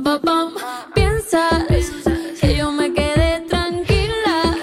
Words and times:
pam, 0.00 0.20
pam. 0.20 0.54
Piensas 0.94 1.64
que 2.40 2.56
yo 2.56 2.72
me 2.72 2.92
quedé 2.94 3.40
tranquila 3.48 4.56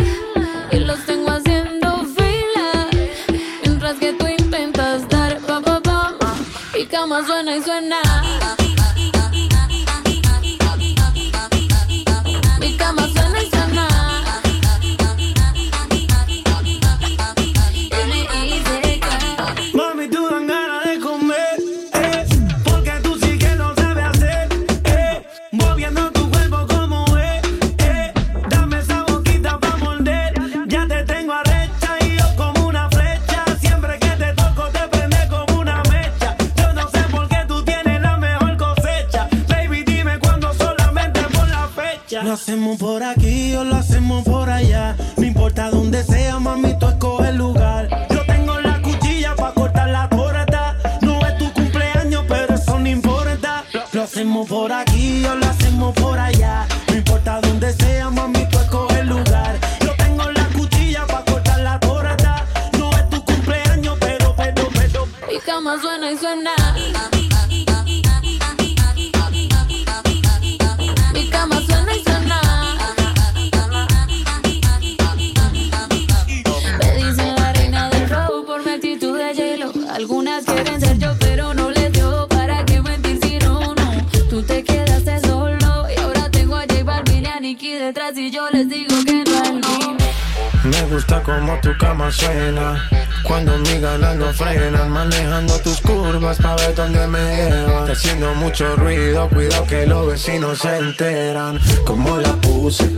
y 0.71 0.77
los 0.80 1.05
tengo 1.05 1.30
haciendo 1.30 2.04
fila. 2.16 2.88
Mientras 3.63 3.98
que 3.98 4.13
tú 4.13 4.26
intentas 4.27 5.07
dar 5.09 5.40
pam, 5.41 5.63
pam, 5.63 5.84
pam. 5.84 6.35
Y 6.80 6.85
cama 6.85 7.23
suena 7.26 7.57
y 7.57 7.62
suena. 7.62 8.29
Los 100.19 100.25
vecinos 100.25 100.59
se 100.59 100.78
enteran. 100.78 101.59
Como 101.85 102.18
la 102.18 102.34
puse, 102.41 102.90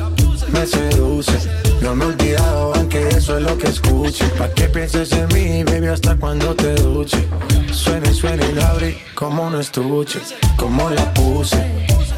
me 0.51 0.65
seduce. 0.65 1.37
No 1.81 1.95
me 1.95 2.05
he 2.05 2.07
olvidado, 2.07 2.73
aunque 2.75 3.07
eso 3.09 3.37
es 3.37 3.43
lo 3.43 3.57
que 3.57 3.67
escuche. 3.67 4.25
Pa' 4.37 4.49
que 4.49 4.67
pienses 4.67 5.11
en 5.11 5.27
mí, 5.27 5.63
baby, 5.63 5.87
hasta 5.87 6.15
cuando 6.15 6.55
te 6.55 6.73
duche. 6.75 7.27
Suena 7.71 8.09
y 8.09 8.13
suena 8.13 8.45
y 8.45 8.53
la 8.53 8.69
abrí 8.69 8.97
como 9.15 9.47
un 9.47 9.59
estuche. 9.59 10.19
Como 10.57 10.89
la 10.89 11.13
puse, 11.13 11.57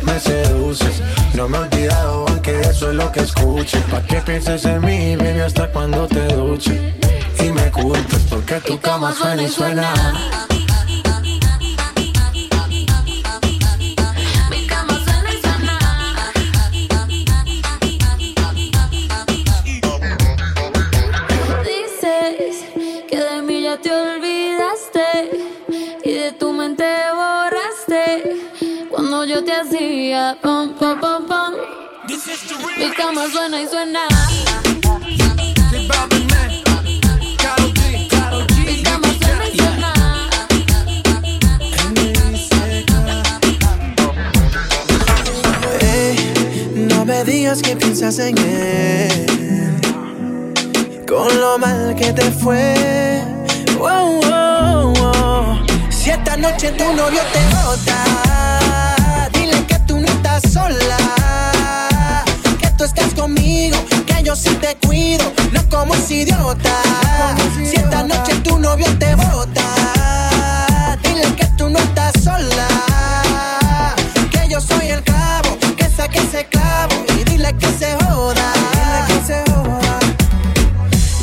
me 0.03 0.19
seduces. 0.19 1.01
No 1.33 1.49
me 1.49 1.57
he 1.57 1.61
olvidado, 1.61 2.25
aunque 2.27 2.59
eso 2.61 2.89
es 2.89 2.95
lo 2.95 3.11
que 3.11 3.21
escuche. 3.21 3.79
Pa' 3.91 4.01
que 4.03 4.21
pienses 4.21 4.65
en 4.65 4.81
mí, 4.81 5.15
baby, 5.15 5.39
hasta 5.39 5.71
cuando 5.71 6.07
te 6.07 6.25
duche. 6.33 6.93
Y 7.39 7.51
me 7.51 7.69
culpes 7.71 8.23
porque 8.29 8.55
tu 8.61 8.79
cama 8.79 9.13
suena 9.13 9.43
y 9.43 9.49
suena. 9.49 10.52
Pam 30.13 30.75
pam 30.77 31.25
pam. 31.27 31.53
Mi 32.77 32.91
cama 32.91 33.27
suena 33.31 33.61
y 33.61 33.67
suena. 33.67 34.07
Me 47.05 47.23
digas 47.25 47.61
que 47.61 47.75
piensas 47.75 48.17
en 48.19 48.37
él. 48.37 49.81
Con 51.07 51.39
lo 51.41 51.57
mal 51.57 51.95
que 51.95 52.13
te 52.13 52.31
fue. 52.31 53.21
Wow, 53.77 54.21
wow. 54.21 55.65
Si 55.89 56.11
esta 56.11 56.37
noche 56.37 56.71
tu 56.71 56.93
novio 56.93 57.21
te 57.33 57.39
bota 57.55 58.22
sola 60.53 62.23
Que 62.61 62.69
tú 62.77 62.83
estás 62.83 63.13
conmigo 63.13 63.77
Que 64.05 64.21
yo 64.23 64.35
sí 64.35 64.51
te 64.61 64.75
cuido 64.85 65.25
No 65.51 65.67
como 65.69 65.95
ese 65.95 66.15
idiota 66.15 66.75
Si 67.57 67.75
esta 67.75 68.03
noche 68.03 68.35
tu 68.43 68.59
novio 68.59 68.85
te 68.99 69.15
bota 69.15 70.97
Dile 71.03 71.35
que 71.35 71.45
tú 71.57 71.69
no 71.69 71.79
estás 71.79 72.13
sola 72.23 72.67
que 74.31 74.47
yo 74.49 74.59
soy 74.61 74.87
el 74.87 75.03
cabo, 75.03 75.57
que 75.75 75.85
saque 75.89 76.19
ese 76.19 76.45
clavo 76.45 76.95
y 77.17 77.23
dile 77.23 77.53
que 77.57 77.67
se 77.67 77.95
joda. 78.03 78.53
que 79.07 79.25
se 79.25 79.51
joda. 79.51 79.99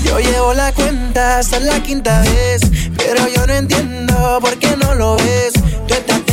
Yo 0.04 0.18
llevo 0.18 0.54
la 0.54 0.72
cuenta 0.72 1.38
hasta 1.38 1.60
la 1.60 1.80
quinta 1.82 2.20
vez, 2.22 2.62
pero 2.96 3.28
yo 3.28 3.46
no 3.46 3.52
entiendo 3.52 4.38
por 4.40 4.58
qué 4.58 4.76
no 4.76 4.94
lo 4.94 5.16
ves. 5.16 5.52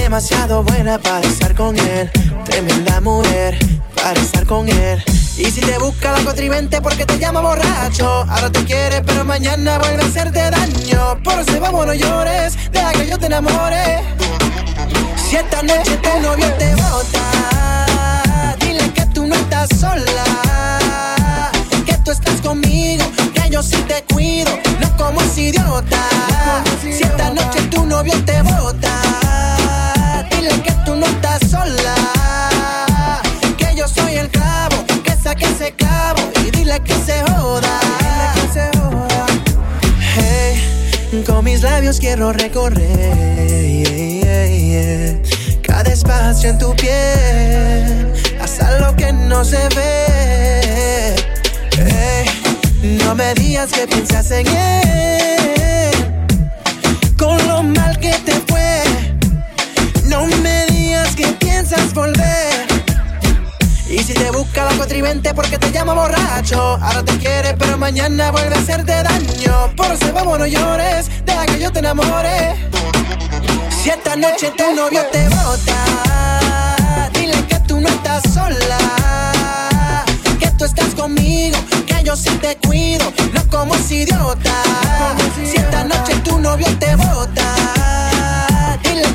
Demasiado 0.08 0.64
buena 0.64 0.98
para 0.98 1.20
estar 1.28 1.54
con 1.54 1.78
él, 1.78 2.10
tremenda 2.46 3.02
mujer 3.02 3.60
para 3.94 4.18
estar 4.18 4.46
con 4.46 4.70
él. 4.70 5.04
Y 5.38 5.52
si 5.52 5.60
te 5.60 5.78
busca 5.80 6.14
la 6.14 6.24
contrivente 6.24 6.82
porque 6.82 7.06
te 7.06 7.20
llama 7.20 7.42
borracho, 7.42 8.08
ahora 8.30 8.50
te 8.50 8.64
quiere 8.64 9.02
pero 9.02 9.26
mañana 9.26 9.78
vuelve 9.80 10.02
a 10.02 10.06
hacerte 10.06 10.40
daño. 10.50 11.22
Por 11.26 11.34
eso 11.42 11.60
vamos 11.60 11.88
no 11.88 11.94
llores, 11.94 12.58
deja 12.72 12.94
que 12.94 13.06
yo 13.10 13.20
te 13.20 13.26
enamore. 13.26 14.02
Si 15.30 15.36
esta 15.36 15.62
noche 15.62 15.98
tu 15.98 16.22
novio 16.22 16.54
te 16.54 16.74
bota, 16.76 18.56
dile 18.62 18.90
que 18.94 19.06
tú 19.08 19.28
no 19.28 19.36
estás 19.36 19.68
sola, 19.78 21.52
que 21.86 21.98
tú 22.06 22.12
estás 22.12 22.40
conmigo, 22.40 23.04
que 23.34 23.50
yo 23.50 23.62
sí 23.62 23.76
te 23.90 24.06
cuido, 24.14 24.52
labios 41.88 42.00
quiero 42.02 42.34
recorrer 42.34 43.88
cada 45.62 45.90
espacio 45.90 46.50
en 46.50 46.58
tu 46.58 46.76
piel, 46.76 48.12
hasta 48.42 48.80
lo 48.80 48.94
que 48.96 49.14
no 49.14 49.46
se 49.46 49.70
ve. 49.76 51.16
Hey, 51.78 52.26
no 53.06 53.16
me 53.16 53.34
digas 53.36 53.72
que 53.72 53.88
piensas 53.88 54.32
en 54.32 54.48
él, 54.48 55.92
con 57.18 57.38
lo 57.48 57.64
mal 57.64 57.98
que 58.00 58.12
te 58.26 58.34
fue. 58.48 58.82
No 60.06 60.26
me 60.44 60.66
digas 60.68 61.16
que 61.16 61.28
piensas 61.40 61.94
volver. 61.94 62.68
Y 63.90 64.00
si 64.00 64.14
te 64.14 64.30
busca 64.32 64.66
la 64.66 64.78
contrivente 64.78 65.34
porque 65.34 65.58
te 65.58 65.72
llama 65.72 65.94
borracho 65.94 66.60
Ahora 66.60 67.04
te 67.04 67.18
quiere 67.20 67.56
pero 67.58 67.78
mañana 67.78 68.32
vuelve 68.32 68.54
a 68.54 68.60
hacerte 68.60 68.92
daño 68.92 69.74
Por 69.78 69.86
eso 69.94 70.12
vamos 70.14 70.38
no 70.40 70.46
llores, 70.46 71.10
que 71.46 71.60
yo 71.60 71.72
te 71.72 71.80
enamore. 71.80 72.70
Si 73.88 73.90
esta 73.92 74.18
noche 74.18 74.52
tu 74.58 74.76
novio 74.76 75.02
te 75.14 75.30
bota 75.30 77.10
Dile 77.14 77.42
que 77.48 77.58
tú 77.62 77.80
no 77.80 77.88
estás 77.88 78.22
sola 78.34 78.78
Que 80.40 80.52
tú 80.58 80.66
estás 80.66 80.94
conmigo, 80.94 81.58
que 81.86 82.04
yo 82.04 82.18
sí 82.18 82.32
te 82.42 82.58
cuido 82.58 83.14
No 83.34 83.48
como 83.50 83.76
ese 83.76 83.96
idiota. 83.96 84.52
Si 85.36 85.56
esta 85.56 85.86
noche 85.86 86.16
tu 86.26 86.38
novio 86.38 86.68
te 86.80 86.98
bota 86.98 87.46
Dile 88.84 89.08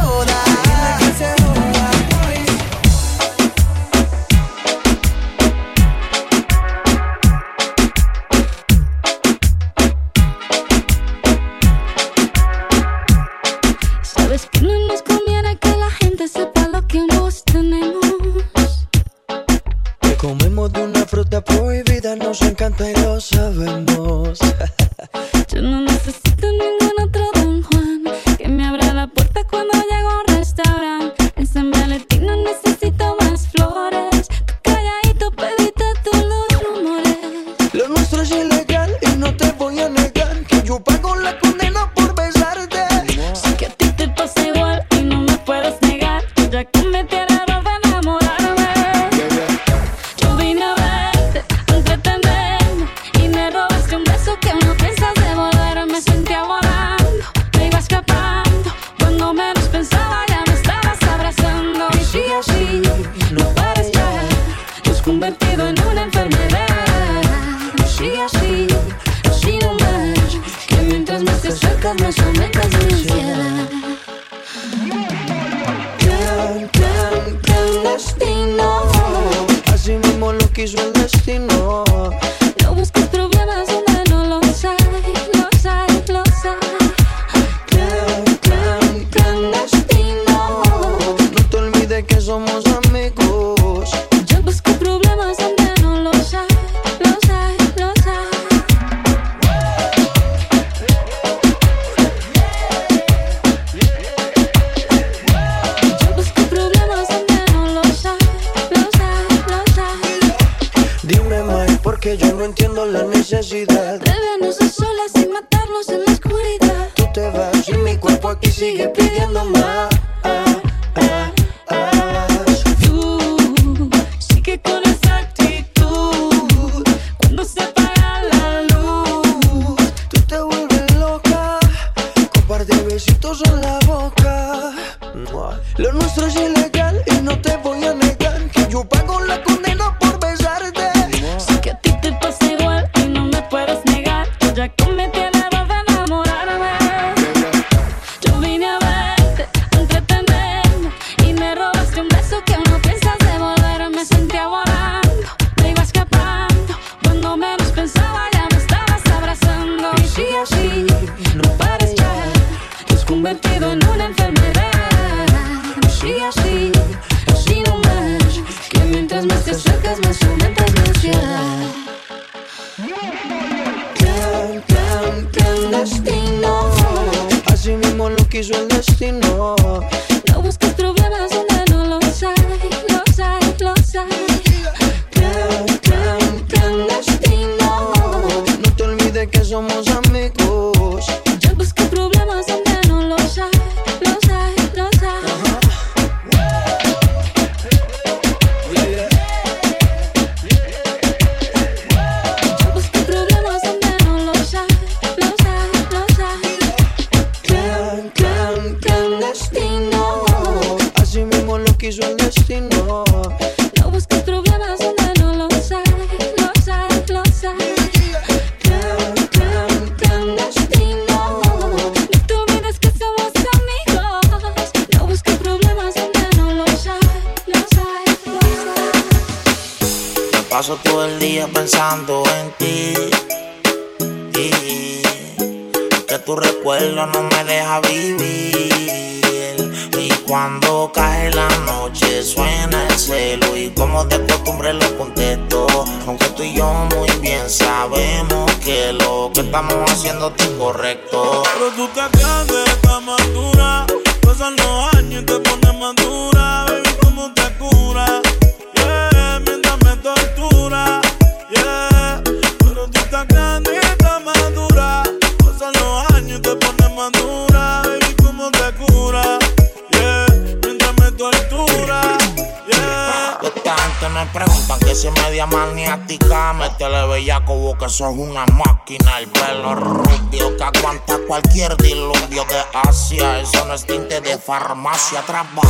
polícia 285.08 285.18
é 285.18 285.22
trabalha. 285.22 285.67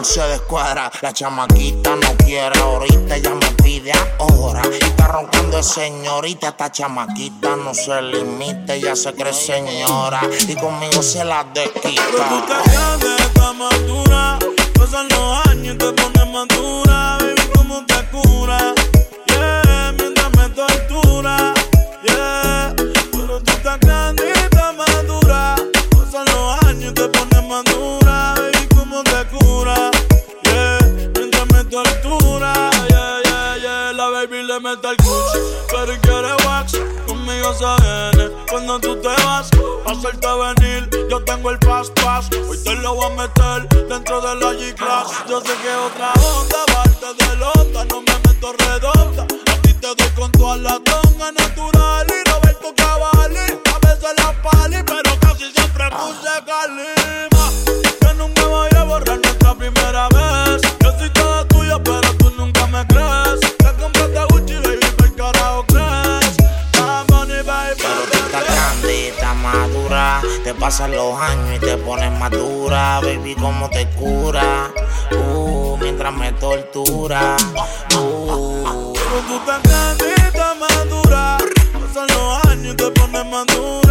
Mercedes 0.00 0.40
cuadra. 0.48 0.90
La 1.02 1.12
chamaquita 1.12 1.94
no 1.94 2.16
quiere 2.16 2.58
ahorita, 2.58 3.16
ella 3.16 3.34
me 3.34 3.50
pide 3.62 3.92
ahora. 4.18 4.62
Y 4.72 4.82
está 4.82 5.08
roncando 5.08 5.58
de 5.58 5.62
señorita, 5.62 6.48
esta 6.48 6.72
chamaquita 6.72 7.54
no 7.56 7.74
se 7.74 8.00
limita, 8.00 8.72
ella 8.72 8.96
se 8.96 9.12
cree 9.12 9.34
señora. 9.34 10.22
Y 10.48 10.54
conmigo 10.54 11.02
se 11.02 11.22
la 11.22 11.44
desquita. 11.44 12.62
Cuando 38.48 38.78
tú 38.78 38.94
te 39.00 39.08
vas. 39.08 39.50
Pa' 39.84 39.90
hacerte 39.90 40.26
venir, 40.60 40.88
yo 41.10 41.20
tengo 41.24 41.50
el 41.50 41.58
fast 41.58 41.92
pass. 42.00 42.28
Hoy 42.48 42.56
te 42.62 42.76
lo 42.76 42.94
voy 42.94 43.06
a 43.06 43.16
meter 43.16 43.88
dentro 43.88 44.20
de 44.20 44.36
la 44.36 44.52
G-Class. 44.52 45.26
Yo 45.28 45.40
sé 45.40 45.52
que 45.60 45.74
otra 45.74 46.12
onda, 46.12 46.64
parte 46.66 47.24
de 47.24 47.42
onda, 47.60 47.84
no 47.86 48.02
me 48.02 48.09
pasan 70.60 70.92
los 70.92 71.18
años 71.18 71.56
y 71.56 71.58
te 71.58 71.76
pones 71.78 72.12
madura. 72.20 73.00
Baby, 73.00 73.34
cómo 73.34 73.68
te 73.70 73.88
cura. 73.90 74.70
Uh, 75.10 75.76
mientras 75.78 76.14
me 76.14 76.32
tortura. 76.32 77.36
Uh. 77.96 78.92
Pero 78.92 79.20
tú 79.26 79.36
estás 79.38 79.62
grandita, 79.62 80.54
madura. 80.54 81.38
Pasan 81.72 82.06
los 82.08 82.44
años 82.46 82.74
y 82.74 82.76
te 82.76 82.90
pones 82.90 83.26
madura. 83.26 83.89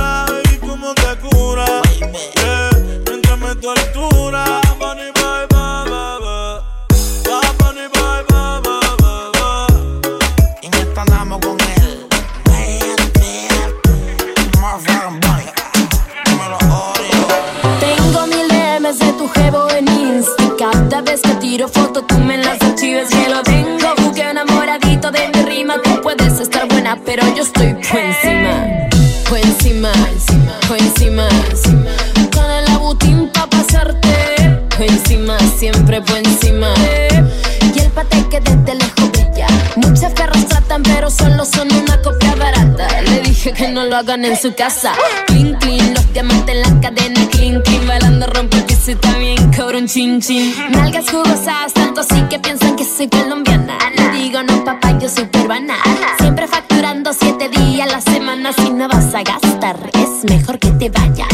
Que 43.59 43.67
no 43.73 43.85
lo 43.85 43.97
hagan 43.97 44.23
en 44.25 44.37
su 44.37 44.53
casa. 44.55 44.93
Clean, 45.27 45.53
clean, 45.55 45.93
los 45.93 46.13
diamantes 46.13 46.55
en 46.55 46.61
la 46.61 46.81
cadena. 46.81 47.29
Clean, 47.29 47.61
clean, 47.61 47.87
bailando 47.87 48.25
rompe 48.27 48.57
el 48.57 48.63
piso 48.63 48.91
y 48.91 48.95
también 48.95 49.51
cobro 49.53 49.77
un 49.77 49.87
chin, 49.87 50.21
chin. 50.21 50.53
Nalgas 50.71 51.09
jugosas, 51.11 51.73
tanto 51.73 52.01
así 52.01 52.21
que 52.29 52.39
piensan 52.39 52.75
que 52.75 52.85
soy 52.85 53.09
colombiana. 53.09 53.77
Le 53.95 54.09
digo, 54.11 54.41
no, 54.43 54.63
papá, 54.63 54.97
yo 54.97 55.09
soy 55.09 55.25
peruana. 55.25 55.75
Siempre 56.19 56.47
facturando 56.47 57.11
siete 57.13 57.49
días 57.49 57.87
a 57.87 57.91
la 57.91 58.01
semana. 58.01 58.53
Si 58.53 58.69
no 58.69 58.87
vas 58.87 59.13
a 59.13 59.23
gastar, 59.23 59.77
es 59.93 60.31
mejor 60.31 60.57
que 60.57 60.71
te 60.71 60.89
vayas. 60.89 61.27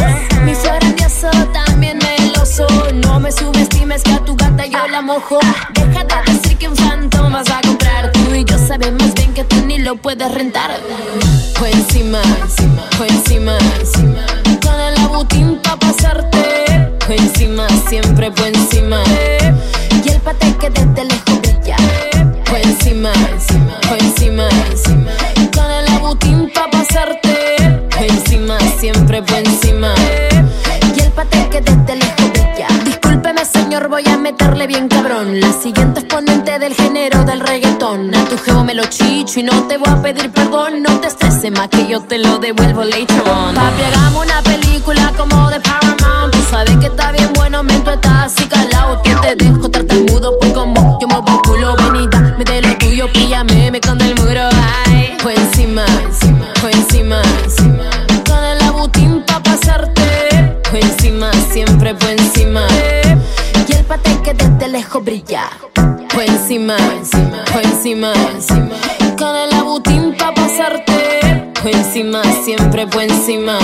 Mi 0.43 0.55
flor 0.55 0.79
también 1.53 1.99
meloso. 1.99 2.67
No 2.93 3.19
me 3.19 3.31
subestimes 3.31 4.01
que 4.03 4.13
a 4.13 4.19
tu 4.19 4.35
gata 4.35 4.65
yo 4.65 4.87
la 4.87 5.01
mojo. 5.01 5.39
Deja 5.73 6.03
de 6.03 6.33
decir 6.33 6.57
que 6.57 6.67
un 6.67 6.75
phantom 6.75 7.31
vas 7.31 7.64
lo 9.85 9.95
puedes 9.97 10.33
rentar. 10.33 10.71
Por 11.59 11.67
encima, 11.67 12.19
por 12.97 13.05
encima, 13.05 13.55
con 14.63 14.79
el 14.79 14.97
abutín 14.97 15.59
pa' 15.61 15.77
pasarte. 15.77 16.89
Por 17.05 17.11
encima, 17.11 17.67
siempre 17.87 18.31
por 18.31 18.47
encima. 18.47 19.03
Y 20.03 20.09
el 20.09 20.19
pate 20.21 20.55
que 20.59 20.71
desde 20.71 21.05
lejos 21.05 21.39
brilla. 21.39 21.77
Por 22.45 22.57
encima, 22.57 23.11
por 23.87 23.97
encima, 23.99 24.49
con 25.55 25.71
el 25.71 25.87
abutín 25.93 26.51
pa' 26.51 26.67
pasarte. 26.71 27.55
Por 27.91 28.03
encima, 28.05 28.57
siempre 28.79 29.21
por 29.21 29.37
encima. 29.37 29.93
Y 30.95 30.99
el 30.99 31.11
pate 31.11 31.47
que 31.51 31.61
desde 31.61 31.95
lejos 31.95 32.31
brilla. 32.33 32.67
Discúlpeme, 32.85 33.45
señor, 33.45 33.87
voy 33.87 34.03
a 34.07 34.17
meterle 34.17 34.65
bien 34.65 34.87
cabrón. 34.87 35.39
La 35.39 35.53
siguiente 35.53 35.84
chicho 38.89 39.39
y 39.39 39.43
no 39.43 39.67
te 39.67 39.77
voy 39.77 39.89
a 39.89 40.01
pedir 40.01 40.31
perdón. 40.31 40.81
No 40.83 40.99
te 40.99 41.07
estreses 41.07 41.51
más 41.51 41.69
que 41.69 41.87
yo 41.87 42.01
te 42.01 42.17
lo 42.17 42.39
devuelvo 42.39 42.83
later 42.83 43.21
on. 43.27 43.55
Papi, 43.55 43.81
hagamos 43.83 44.25
una 44.25 44.41
película 44.41 45.11
como 45.17 45.49
de 45.49 45.59
Paramount. 45.59 46.33
Tú 46.33 46.39
sabes 46.49 46.75
que 46.77 46.87
está 46.87 47.11
bien 47.11 47.31
bueno, 47.35 47.63
me 47.63 47.77
tú 47.79 47.91
estás 47.91 48.33
así 48.33 48.45
calado. 48.47 49.01
Que 49.03 49.15
te 49.15 49.35
dejo 49.35 49.69
lejos 64.95 65.03
brilla. 65.03 65.49
Por 66.13 66.23
encima, 66.23 66.77
por 67.51 67.63
encima, 67.63 68.13
con 69.17 69.35
el 69.35 69.53
abutín 69.53 70.15
pa' 70.17 70.33
pasarte. 70.33 71.51
Por 71.61 71.71
encima, 71.71 72.21
siempre 72.43 72.87
por 72.87 73.01
encima. 73.01 73.57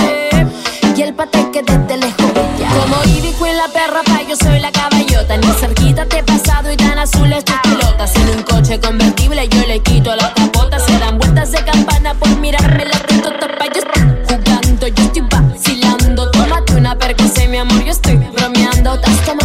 Y 0.94 1.02
el 1.02 1.14
pate 1.14 1.50
que 1.50 1.62
desde 1.62 1.96
lejos 1.96 2.32
brilla. 2.32 2.68
Como 2.70 2.96
Ivy 3.04 3.32
Queen 3.38 3.56
la 3.56 3.68
perra 3.68 4.02
pa' 4.04 4.22
yo 4.28 4.36
soy 4.36 4.60
la 4.60 4.70
caballota. 4.72 5.36
Ni 5.38 5.46
cerquita 5.52 6.04
te 6.06 6.18
he 6.18 6.22
pasado 6.22 6.70
y 6.70 6.76
tan 6.76 6.98
azules 6.98 7.44
tus 7.44 7.56
pelotas. 7.62 8.14
En 8.16 8.36
un 8.36 8.42
coche 8.42 8.78
convertible 8.80 9.48
yo 9.48 9.66
le 9.66 9.80
quito 9.80 10.14
la 10.14 10.32
capota. 10.34 10.78
Se 10.80 10.98
dan 10.98 11.18
vueltas 11.18 11.52
de 11.52 11.64
campana 11.64 12.14
por 12.14 12.28
mirarme 12.38 12.84
la 12.84 12.98
tutota 12.98 13.48
pa' 13.58 13.66
yo 13.74 13.80
jugando, 14.28 14.86
yo 14.86 15.04
estoy 15.04 15.22
vacilando. 15.30 16.30
Tómate 16.30 16.74
una 16.74 16.98
percocé, 16.98 17.48
mi 17.48 17.56
amor, 17.58 17.82
yo 17.84 17.92
estoy 17.92 18.16
bromeando. 18.16 18.94
Estás 18.94 19.24
tomando 19.24 19.41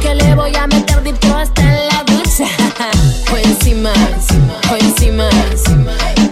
Que 0.00 0.14
le 0.14 0.34
voy 0.36 0.54
a 0.54 0.66
meter 0.66 1.02
dipto 1.02 1.34
hasta 1.34 1.62
en 1.62 1.88
la 1.88 2.04
ducha. 2.04 2.46
Fue 3.26 3.42
encima, 3.42 3.92
fue 4.68 4.78
encima. 4.78 5.28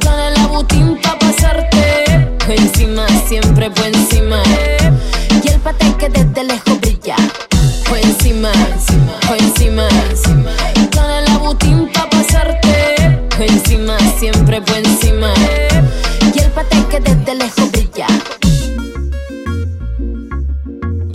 Toda 0.01 0.31
la 0.31 0.47
butín 0.47 0.99
pa' 1.03 1.19
pasarte. 1.19 2.37
Fue 2.45 2.55
encima, 2.55 3.07
siempre 3.27 3.71
fue 3.75 3.89
encima. 3.89 4.41
Y 5.43 5.49
el 5.49 5.61
pate 5.61 5.93
que 5.99 6.09
desde 6.09 6.45
lejos 6.45 6.81
brilla. 6.81 7.17
Fue 7.85 8.01
encima, 8.01 8.53
fue 9.27 9.39
encima. 9.39 9.89
Toda 10.93 11.23
la 11.23 11.39
butín 11.39 11.91
pa' 11.93 12.09
pasarte. 12.09 13.27
Fue 13.37 13.47
encima, 13.47 13.99
siempre 14.19 14.63
fue 14.65 14.79
encima. 14.79 15.35
Y 16.35 16.39
el 16.39 16.51
pate 16.53 16.77
que 16.89 17.01
desde 17.01 17.35
lejos 17.35 17.73
brilla. 17.73 18.07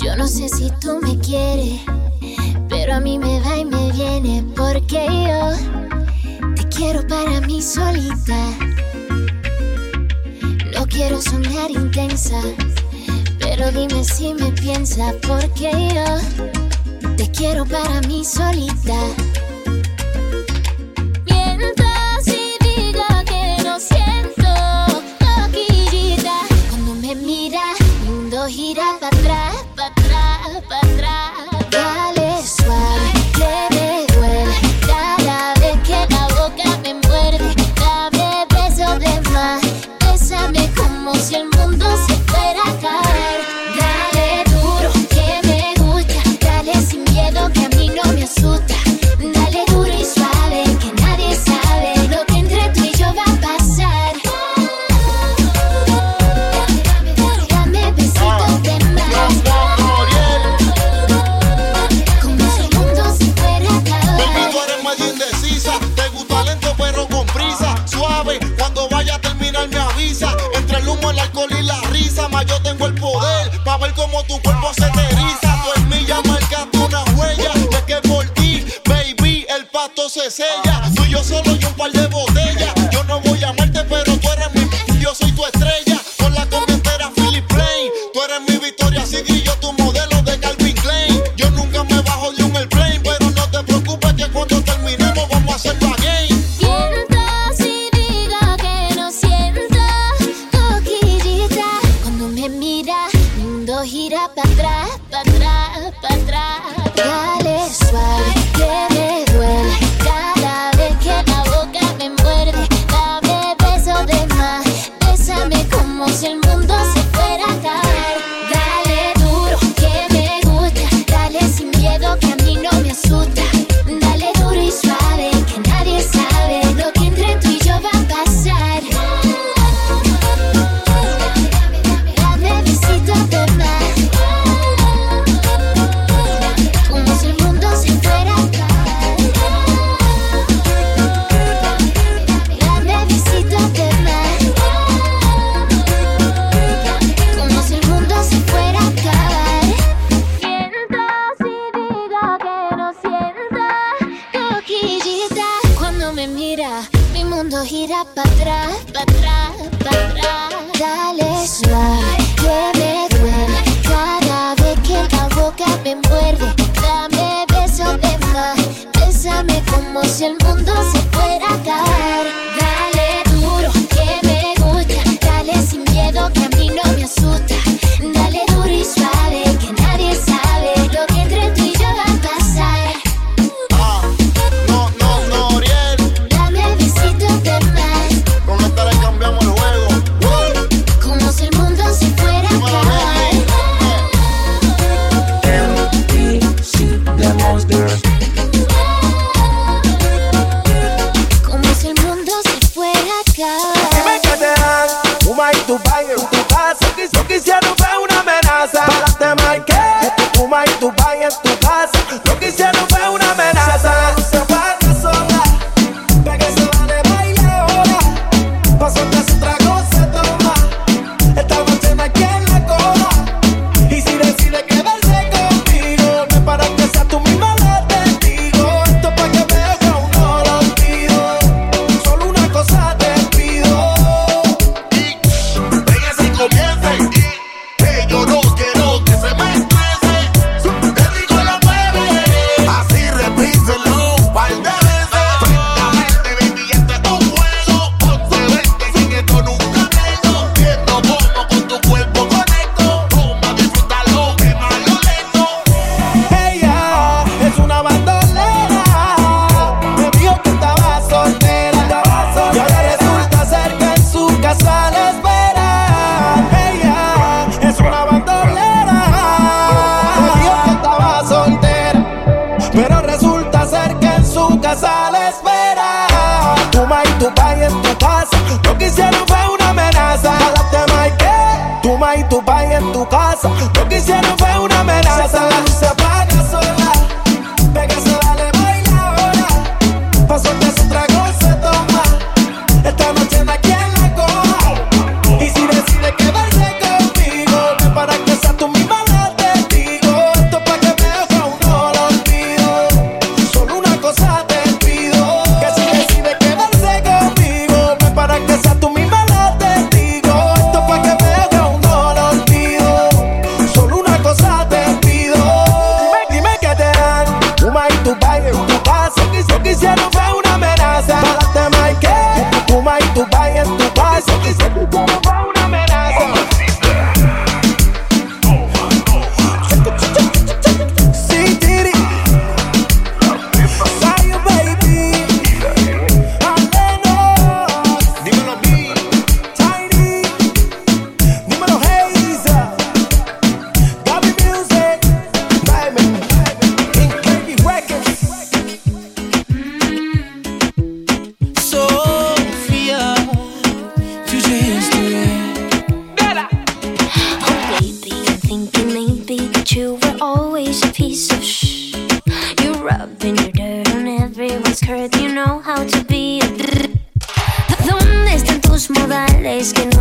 Yo 0.03 0.15
no 0.17 0.27
sé 0.27 0.49
si 0.49 0.69
tú 0.81 0.99
me 1.01 1.17
quieres 1.19 1.81
pero 2.91 2.99
a 2.99 3.05
mí 3.05 3.17
me 3.17 3.39
va 3.39 3.57
y 3.57 3.63
me 3.63 3.89
viene 3.93 4.43
porque 4.53 5.05
yo 5.07 6.53
te 6.55 6.67
quiero 6.67 7.07
para 7.07 7.39
mí 7.39 7.61
solita. 7.61 8.35
No 10.73 10.85
quiero 10.87 11.21
sonar 11.21 11.71
intensa, 11.71 12.41
pero 13.39 13.71
dime 13.71 14.03
si 14.03 14.33
me 14.33 14.51
piensa 14.51 15.13
porque 15.25 15.71
yo 15.71 17.15
te 17.15 17.31
quiero 17.31 17.65
para 17.65 18.01
mí 18.01 18.25
solita. 18.25 19.30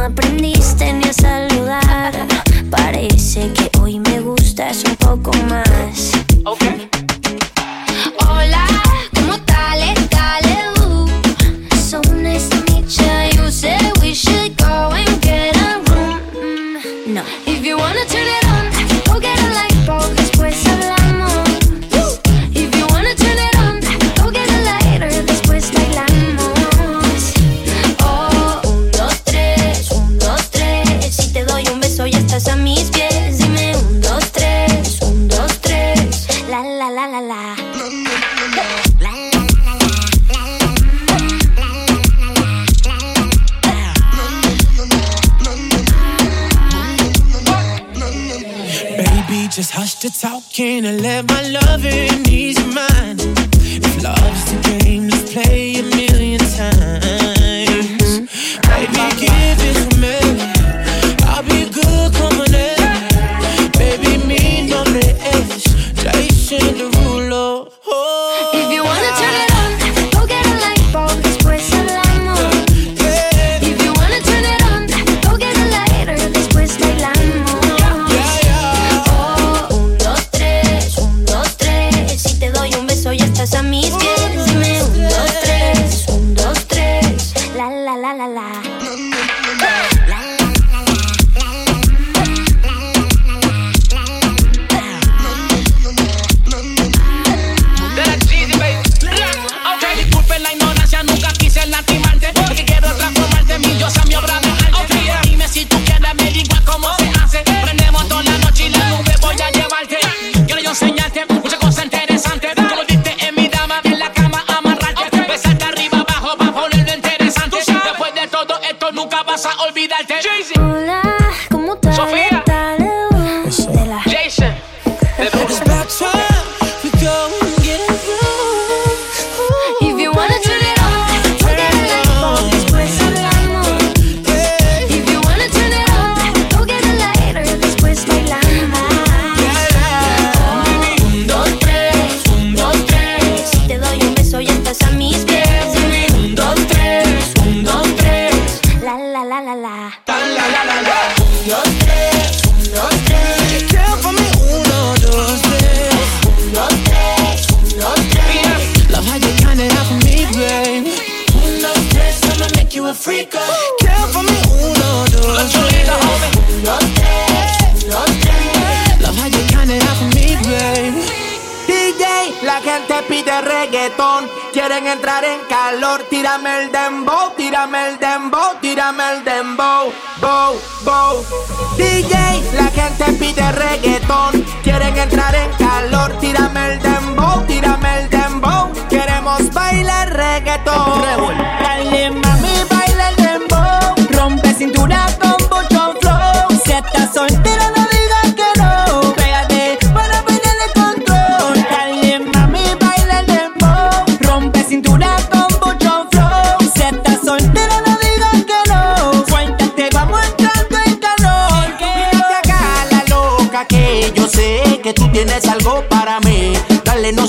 aprendí 0.05 0.50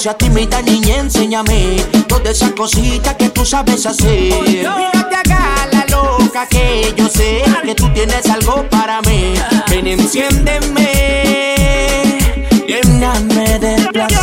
seas 0.02 0.18
tímida, 0.18 0.64
niña, 0.64 0.96
enséñame 0.96 1.76
todas 2.08 2.30
esas 2.30 2.54
cositas 2.54 3.14
que 3.16 3.30
tú 3.30 3.46
sabes 3.46 3.86
hacer. 3.86 4.34
Mírate 4.44 5.16
acá, 5.16 5.68
la 5.72 5.86
loca, 5.92 6.48
que 6.48 6.92
yo 6.98 7.08
sé 7.08 7.44
que 7.64 7.76
tú 7.76 7.88
tienes 7.94 8.28
algo 8.28 8.68
para 8.70 9.00
mí. 9.04 9.34
Ven, 9.70 9.86
enciéndeme, 9.86 10.90
lléname 12.68 13.60
de 13.60 13.76
placer. 13.94 14.21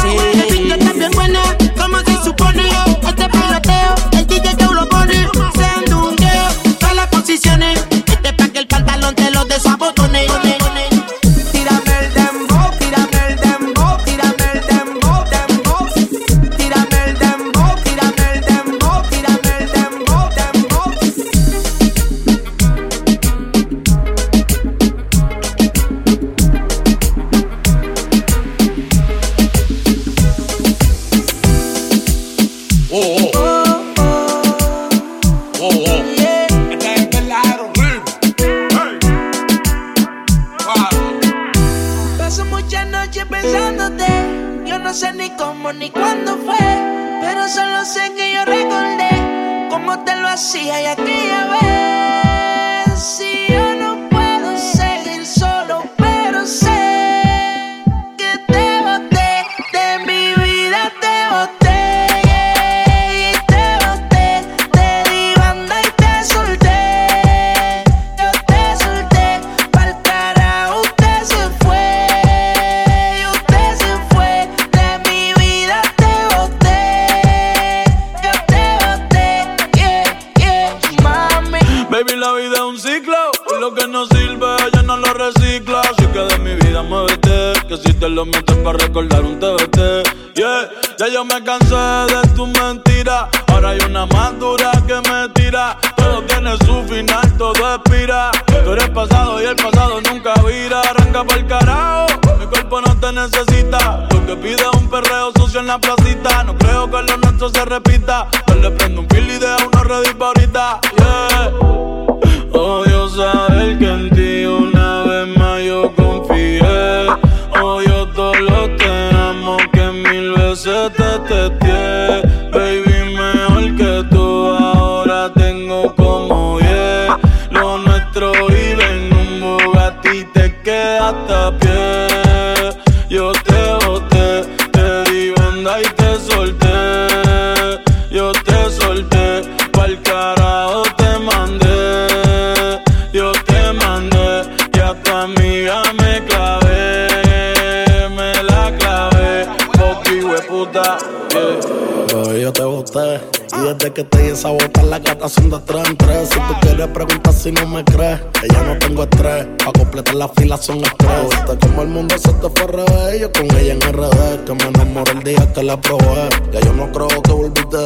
Bebé, 151.38 152.40
yo 152.40 152.52
te 152.52 152.62
boté. 152.62 153.20
Y 153.56 153.60
desde 153.60 153.92
que 153.92 154.04
te 154.04 154.22
di 154.22 154.28
esa 154.30 154.50
bota, 154.50 154.82
la 154.82 154.98
gata 154.98 155.28
son 155.28 155.50
de 155.50 155.58
tres 155.60 155.88
en 155.88 155.96
tres. 155.96 156.28
Si 156.28 156.34
tú 156.34 156.54
quieres 156.60 156.86
preguntar 156.88 157.32
si 157.32 157.52
no 157.52 157.66
me 157.66 157.84
crees, 157.84 158.20
que 158.40 158.48
ya 158.48 158.62
no 158.62 158.78
tengo 158.78 159.02
estrés. 159.04 159.46
Pa' 159.64 159.72
completar 159.72 160.14
la 160.14 160.28
fila 160.28 160.56
son 160.56 160.78
estrés. 160.84 161.28
Viste 161.30 161.66
como 161.66 161.82
el 161.82 161.88
mundo 161.88 162.14
se 162.18 162.32
te 162.32 162.48
fue 162.50 162.62
al 162.62 162.68
revés. 162.68 163.20
Yo 163.20 163.32
con 163.32 163.44
ella 163.56 163.72
en 163.72 163.80
RD, 163.80 164.44
que 164.44 164.54
me 164.54 164.64
enamoré 164.64 165.12
el 165.12 165.22
día 165.24 165.52
que 165.52 165.62
la 165.62 165.80
probé. 165.80 166.28
Ya 166.52 166.60
yo 166.60 166.72
no 166.72 166.90
creo 166.92 167.08
que 167.22 167.32
volviste 167.32 167.78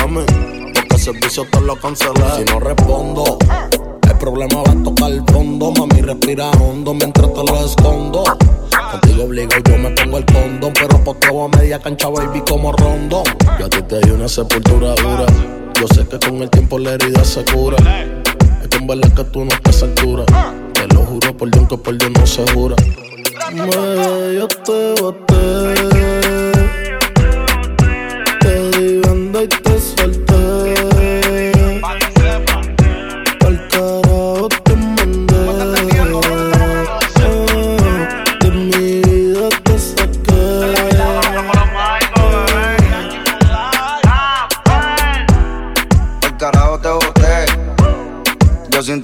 Mami, 0.00 0.24
el 0.94 1.00
servicio 1.00 1.46
te 1.50 1.60
lo 1.60 1.76
cancelé. 1.76 2.24
Si 2.36 2.44
no 2.44 2.60
respondo, 2.60 3.38
el 4.02 4.18
problema 4.18 4.62
va 4.62 4.72
a 4.72 4.82
tocar 4.82 5.10
el 5.10 5.22
fondo. 5.24 5.72
Mami, 5.72 6.00
respira 6.00 6.50
hondo 6.50 6.94
mientras 6.94 7.32
te 7.32 7.42
lo 7.44 7.64
escondo. 7.64 8.24
Contigo 8.90 9.24
obligo, 9.24 9.50
yo 9.64 9.78
me 9.78 9.90
pongo 9.90 10.18
el 10.18 10.24
condón. 10.26 10.72
Pero 10.74 11.04
posteo 11.04 11.44
a 11.44 11.48
media 11.48 11.78
cancha, 11.80 12.08
baby, 12.08 12.42
como 12.48 12.72
rondón. 12.72 13.24
Yo 13.58 13.66
a 13.66 13.68
ti 13.68 13.82
te 13.82 14.00
di 14.00 14.10
una 14.10 14.28
sepultura 14.28 14.94
dura. 14.94 15.26
Yo 15.80 15.86
sé 15.88 16.06
que 16.06 16.18
con 16.18 16.42
el 16.42 16.50
tiempo 16.50 16.78
la 16.78 16.92
herida 16.92 17.24
se 17.24 17.44
cura. 17.44 17.76
Es 18.62 18.68
que 18.68 18.76
en 18.76 18.86
verdad 18.86 19.12
que 19.14 19.24
tú 19.24 19.44
no 19.44 19.50
estás 19.50 19.82
a 19.82 19.86
altura. 19.86 20.24
Te 20.72 20.86
lo 20.94 21.00
juro 21.00 21.36
por 21.36 21.50
Dios 21.50 21.68
que 21.68 21.76
por 21.76 21.98
Dios 21.98 22.10
no 22.12 22.26
se 22.26 22.46
jura. 22.52 22.76
Me, 23.52 24.34
yo 24.34 24.48
te 24.48 25.02
boté. 25.02 26.53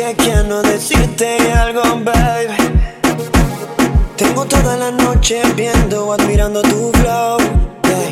Que 0.00 0.16
quiero 0.16 0.62
decirte 0.62 1.52
algo, 1.52 1.82
baby. 2.02 2.56
Tengo 4.16 4.46
toda 4.46 4.76
la 4.76 4.90
noche 4.90 5.42
viendo, 5.54 6.12
admirando 6.12 6.62
tu 6.62 6.90
flow. 6.92 7.36
yeah. 7.84 8.10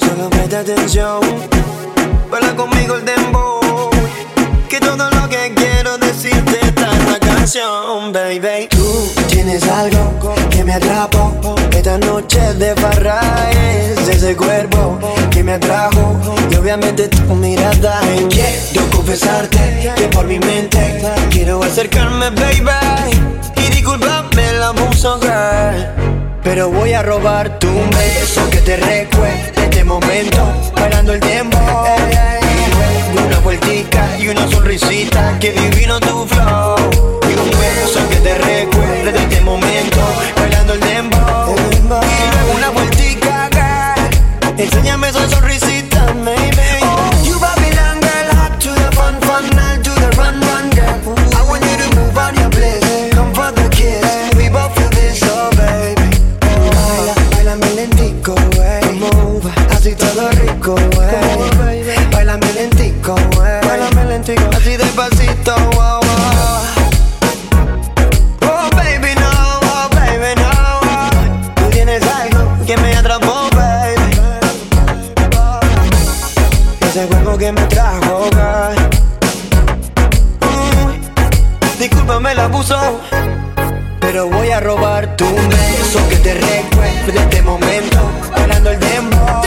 Solo 0.00 0.28
presta 0.28 0.60
atención, 0.60 1.20
baila 2.30 2.56
conmigo 2.56 2.96
el 2.96 3.04
dembow. 3.04 3.90
Que 4.68 4.80
todo 4.80 5.08
lo 5.10 5.28
que 5.28 5.54
quiero 5.54 5.98
decirte 5.98 6.58
está 6.66 6.90
en 6.90 7.12
la 7.12 7.27
baby. 8.12 8.68
Tú 8.68 9.10
tienes 9.28 9.62
algo 9.68 10.18
que 10.50 10.64
me 10.64 10.74
atrapó. 10.74 11.34
Esta 11.72 11.96
noche 11.96 12.38
de 12.54 12.74
farra 12.76 13.20
es 13.50 14.06
ese 14.08 14.36
cuerpo 14.36 14.98
que 15.30 15.42
me 15.42 15.52
atrajo. 15.54 16.20
Y 16.50 16.56
obviamente 16.56 17.08
tu 17.08 17.34
mirada 17.34 18.00
Quiero 18.28 18.90
confesarte 18.90 19.92
que 19.96 20.08
por 20.08 20.26
mi 20.26 20.38
mente 20.38 21.00
quiero 21.30 21.62
acercarme, 21.62 22.28
baby. 22.30 23.16
Y 23.56 23.70
disculpame 23.70 24.48
abuso, 24.62 25.18
girl. 25.20 25.86
Pero 26.42 26.70
voy 26.70 26.92
a 26.92 27.02
robar 27.02 27.58
tu 27.58 27.68
beso 27.68 28.50
que 28.50 28.58
te 28.58 28.76
recuerde 28.76 29.52
este 29.56 29.84
momento, 29.84 30.52
bailando 30.74 31.14
el 31.14 31.20
tiempo. 31.20 31.58
Una 33.26 33.38
vueltica 33.38 34.06
y 34.18 34.28
una 34.28 34.46
sonrisita, 34.50 35.38
que 35.38 35.52
divino 35.52 35.98
tu 36.00 36.26
flow. 36.26 37.17
Beso 37.50 38.08
que 38.08 38.16
te 38.16 38.34
recuerde 38.38 39.12
de 39.12 39.18
este 39.18 39.40
momento, 39.40 40.00
bailando 40.36 40.74
el 40.74 40.80
dembow. 40.80 41.54
Y 41.56 42.30
luego 42.32 42.52
una 42.54 42.70
vueltica, 42.70 43.48
girl. 43.52 44.58
Enséñame 44.58 45.08
esa 45.08 45.28
sonrisita, 45.28 45.77
Pero 84.00 84.28
voy 84.28 84.50
a 84.50 84.60
robar 84.60 85.16
tu 85.16 85.24
beso 85.24 86.06
que 86.10 86.16
te 86.16 86.34
recuerde 86.34 87.12
de 87.12 87.18
este 87.18 87.40
momento. 87.40 88.10
Bailando 88.36 88.70
el 88.70 88.78
dembow. 88.78 89.42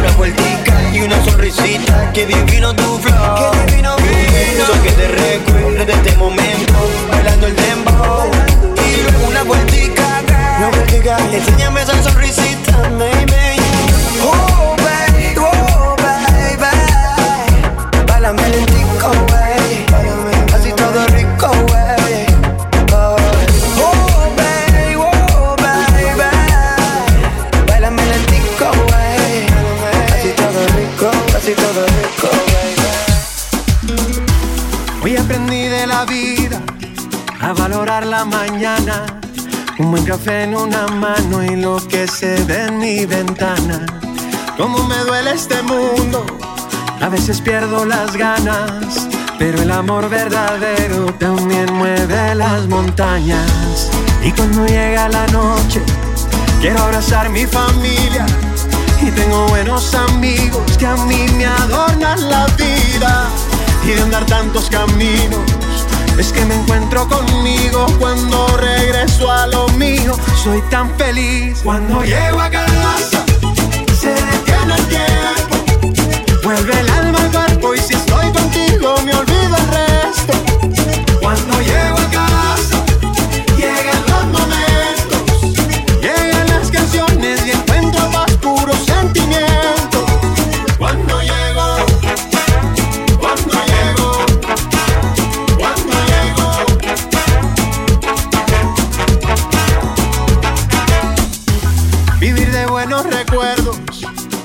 Una 0.00 0.10
vueltica 0.16 0.72
y 0.94 1.00
una 1.00 1.22
sonrisita. 1.22 2.10
Que 2.14 2.24
divino 2.24 2.74
tu 2.74 2.98
flow. 3.00 3.36
Que 3.36 3.72
divino 3.72 3.96
tu 3.96 4.02
beso 4.02 4.82
que 4.82 4.92
te 4.92 5.08
recuerde 5.08 5.84
de 5.84 5.92
este 5.92 6.16
momento. 6.16 6.72
Bailando 7.10 7.48
el 7.48 7.56
dembow. 7.56 8.30
Y 8.76 9.02
luego 9.02 9.28
una 9.28 9.42
vueltica. 9.42 10.22
Una 10.56 10.70
vueltica. 10.70 11.18
Enséñame 11.32 11.82
esa 11.82 12.02
sonrisita, 12.02 12.72
baby. 12.98 13.60
Oh, 14.22 14.74
baby, 14.78 15.34
oh, 15.36 15.96
baby. 15.98 16.64
Hoy 35.02 35.16
aprendí 35.16 35.68
de 35.68 35.86
la 35.86 36.04
vida 36.04 36.62
a 37.40 37.52
valorar 37.52 38.06
la 38.06 38.24
mañana. 38.24 39.04
Un 39.78 39.90
buen 39.90 40.04
café 40.04 40.44
en 40.44 40.56
una 40.56 40.86
mano 40.86 41.42
y 41.44 41.56
lo 41.56 41.76
que 41.88 42.08
se 42.08 42.42
ve 42.44 42.66
en 42.68 42.78
mi 42.78 43.04
ventana. 43.04 43.84
Cómo 44.56 44.82
me 44.84 44.96
duele 44.98 45.32
este 45.32 45.60
mundo, 45.62 46.24
a 47.00 47.08
veces 47.08 47.40
pierdo 47.40 47.84
las 47.84 48.16
ganas. 48.16 49.08
Pero 49.38 49.60
el 49.60 49.70
amor 49.72 50.08
verdadero 50.08 51.12
también 51.14 51.72
mueve 51.74 52.34
las 52.34 52.66
montañas. 52.66 53.90
Y 54.22 54.32
cuando 54.32 54.64
llega 54.66 55.08
la 55.08 55.26
noche, 55.26 55.82
quiero 56.60 56.82
abrazar 56.82 57.28
mi 57.28 57.44
familia. 57.46 58.24
Y 59.02 59.10
tengo 59.10 59.46
buenos 59.48 59.94
amigos 59.94 60.76
que 60.78 60.86
a 60.86 60.96
mí 61.06 61.26
me 61.36 61.46
adornan 61.46 62.30
la 62.30 62.46
vida. 62.56 63.28
Y 63.84 63.88
de 63.88 64.02
andar 64.02 64.24
tantos 64.26 64.70
caminos, 64.70 65.40
es 66.18 66.32
que 66.32 66.44
me 66.46 66.54
encuentro 66.54 67.06
conmigo 67.08 67.86
cuando 67.98 68.46
regreso 68.56 69.30
a 69.30 69.46
lo 69.46 69.68
mío. 69.70 70.16
Soy 70.42 70.62
tan 70.70 70.90
feliz 70.96 71.60
cuando 71.62 72.02
llego 72.02 72.40
a 72.40 72.50
casa. 72.50 73.24
Se 74.00 74.10
detiene 74.10 74.74
el 74.74 74.86
tiempo, 74.88 76.42
vuelve 76.42 76.80
el 76.80 76.90
alma 76.90 77.18
al 77.18 77.30
cuerpo. 77.30 77.74
Y 77.74 77.78
si 77.78 77.94
estoy 77.94 78.30
contigo, 78.32 78.94
me 79.04 79.14
olvido 79.14 79.56
el 79.56 79.68
resto. 79.68 80.32
Cuando 81.20 81.60
llego 81.60 81.83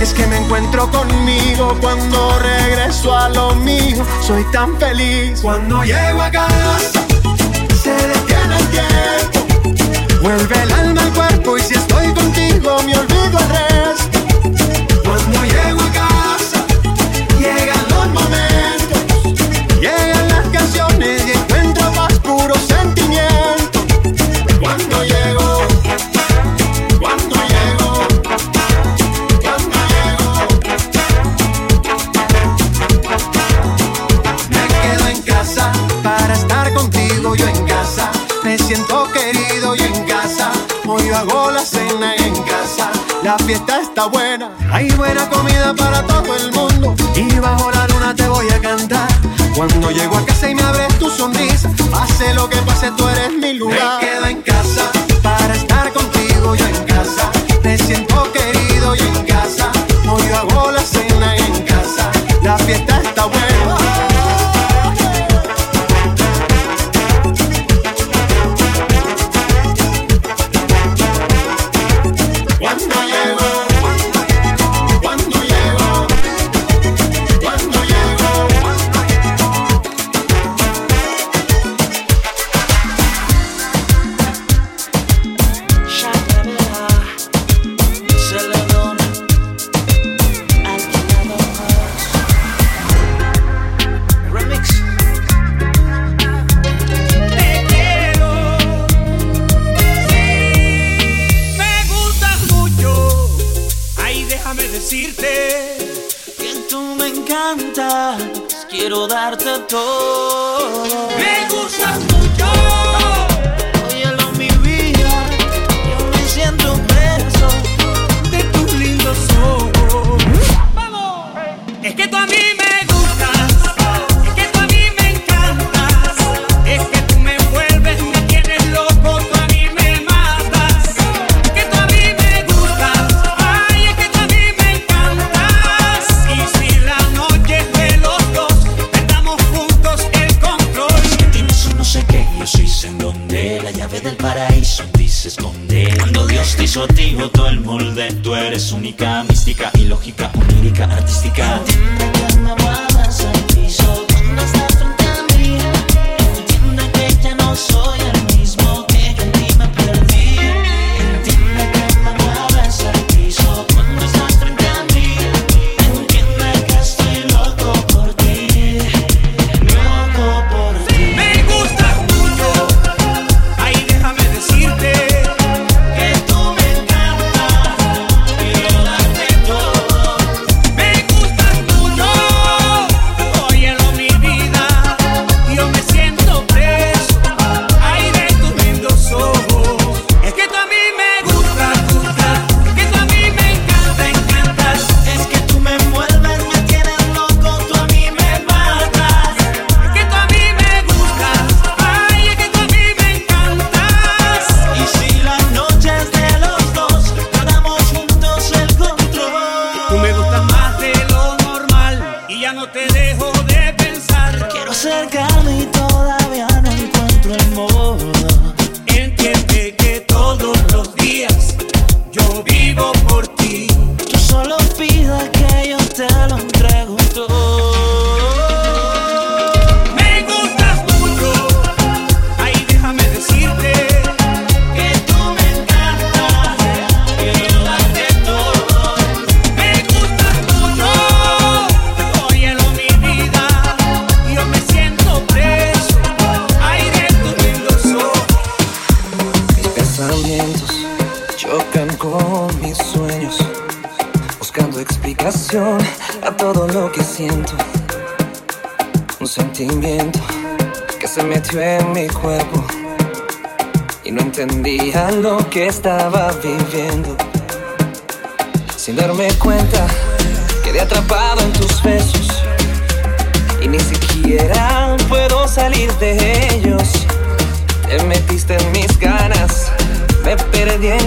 es 0.00 0.12
que 0.12 0.26
me 0.26 0.36
encuentro 0.38 0.90
conmigo 0.90 1.76
cuando 1.80 2.38
regreso 2.38 3.16
a 3.16 3.28
lo 3.28 3.54
mío. 3.56 4.04
Soy 4.20 4.44
tan 4.52 4.76
feliz 4.78 5.40
cuando 5.40 5.82
llego 5.84 6.22
a 6.22 6.30
casa. 6.30 7.06
Se 7.82 7.92
detiene 7.92 8.56
el 8.58 8.68
tiempo, 8.68 10.22
vuelve 10.22 10.62
el 10.62 10.72
alma 10.72 11.02
al 11.02 11.12
cuerpo. 11.12 11.58
Y 11.58 11.62
si 11.62 11.74
estoy 11.74 12.12
contigo, 12.12 12.76
me 12.84 12.96
olvido 12.96 13.38
el 13.38 13.48
resto. 13.48 13.75
La 43.26 43.36
fiesta 43.38 43.80
está 43.80 44.06
buena, 44.06 44.52
hay 44.70 44.88
buena 44.92 45.28
comida 45.28 45.74
para 45.74 46.00
todo 46.06 46.36
el 46.36 46.52
mundo. 46.52 46.94
Y 47.16 47.40
bajo 47.40 47.72
la 47.72 47.88
luna 47.88 48.14
te 48.14 48.28
voy 48.28 48.48
a 48.50 48.60
cantar. 48.60 49.08
Cuando 49.56 49.90
llego 49.90 50.16
a 50.16 50.24
casa 50.24 50.48
y 50.48 50.54
me 50.54 50.62
abres 50.62 50.96
tu 51.00 51.10
sonrisa, 51.10 51.68
pase 51.90 52.32
lo 52.34 52.48
que 52.48 52.58
pase, 52.58 52.92
tú 52.96 53.08
eres 53.08 53.32
mi 53.32 53.54
lugar. 53.54 54.00
Me 54.00 54.06
quedo 54.06 54.26
en 54.26 54.42
casa 54.42 54.92
para 55.24 55.56
estar 55.56 55.92
contigo, 55.92 56.54
yo 56.54 56.66
en 56.66 56.84
casa. 56.84 57.32
Me 57.64 57.76
siento 57.76 58.32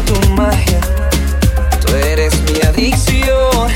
tu 0.10 0.30
magia. 0.30 0.80
Tú 1.86 1.94
eres 1.94 2.34
mi 2.42 2.60
adicción, 2.62 3.68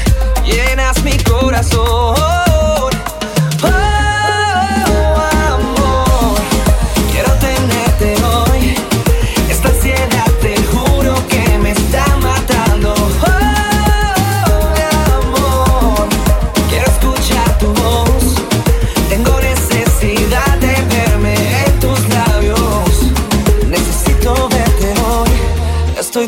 llenas 0.44 1.04
mi 1.04 1.16
corazón. 1.20 2.13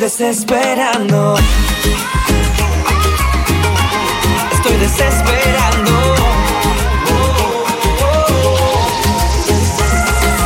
desesperando. 0.06 1.34
Estoy 4.52 4.78
desesperando. 4.78 5.92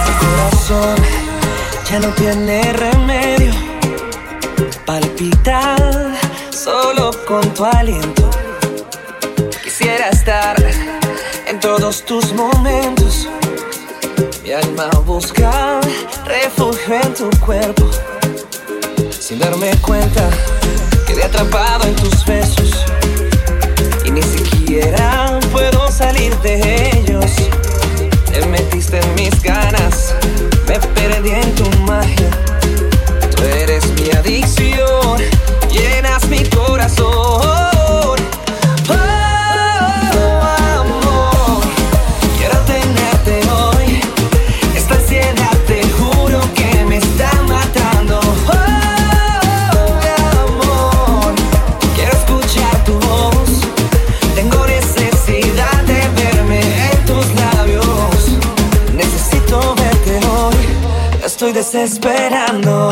Mi 0.05 0.13
corazón 0.23 0.95
ya 1.91 1.99
no 1.99 2.07
tiene 2.13 2.71
remedio. 2.71 3.51
Palpitar 4.85 6.15
solo 6.51 7.11
con 7.27 7.41
tu 7.53 7.65
aliento. 7.65 8.29
Quisiera 9.61 10.07
estar 10.07 10.55
en 11.47 11.59
todos 11.59 12.05
tus 12.05 12.31
momentos. 12.31 13.27
Mi 14.41 14.53
alma 14.53 14.89
busca 15.05 15.81
refugio 16.25 16.95
en 16.95 17.13
tu 17.13 17.29
cuerpo 17.45 17.89
sin 19.29 19.37
darme 19.37 19.69
cuenta, 19.83 20.27
quedé 21.05 21.23
atrapado 21.23 21.85
en 21.85 21.95
tus 21.97 22.25
besos 22.25 22.83
y 24.03 24.09
ni 24.09 24.23
siquiera 24.23 25.39
puedo 25.51 25.91
salir 25.91 26.35
de 26.39 26.89
ellos. 26.97 27.31
Te 28.31 28.43
metiste 28.47 28.99
en 28.99 29.13
mis 29.13 29.39
ganas, 29.43 30.15
me 30.67 30.79
perdí 30.79 31.29
en 31.29 31.53
tu 31.53 31.69
magia. 31.81 32.38
desesperando. 61.71 62.89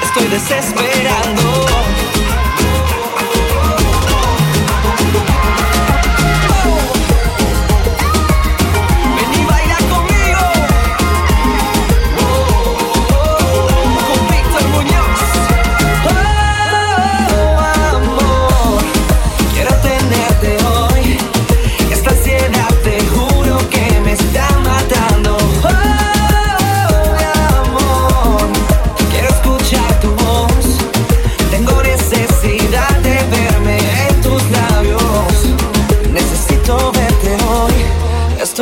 Estoy 0.00 0.28
desesperando. 0.28 0.75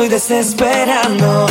desesperando. 0.09 1.47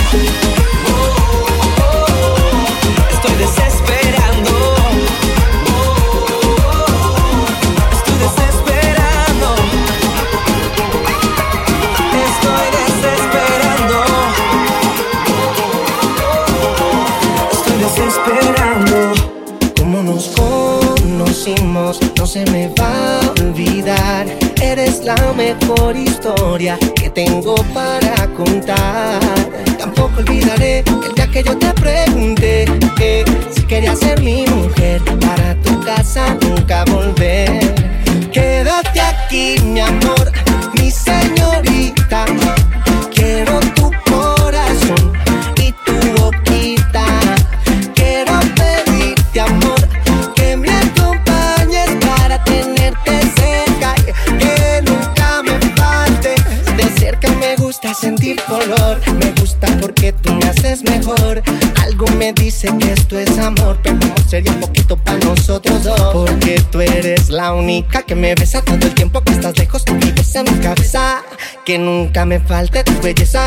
que 67.82 68.14
me 68.14 68.34
besa 68.34 68.62
todo 68.62 68.76
el 68.76 68.94
tiempo 68.94 69.20
que 69.22 69.32
estás 69.32 69.56
lejos. 69.58 69.84
Que 69.84 69.94
besa 70.12 70.42
mi 70.42 70.50
cabeza, 70.60 71.22
que 71.64 71.78
nunca 71.78 72.24
me 72.24 72.38
falte 72.38 72.84
tu 72.84 72.92
belleza. 73.00 73.44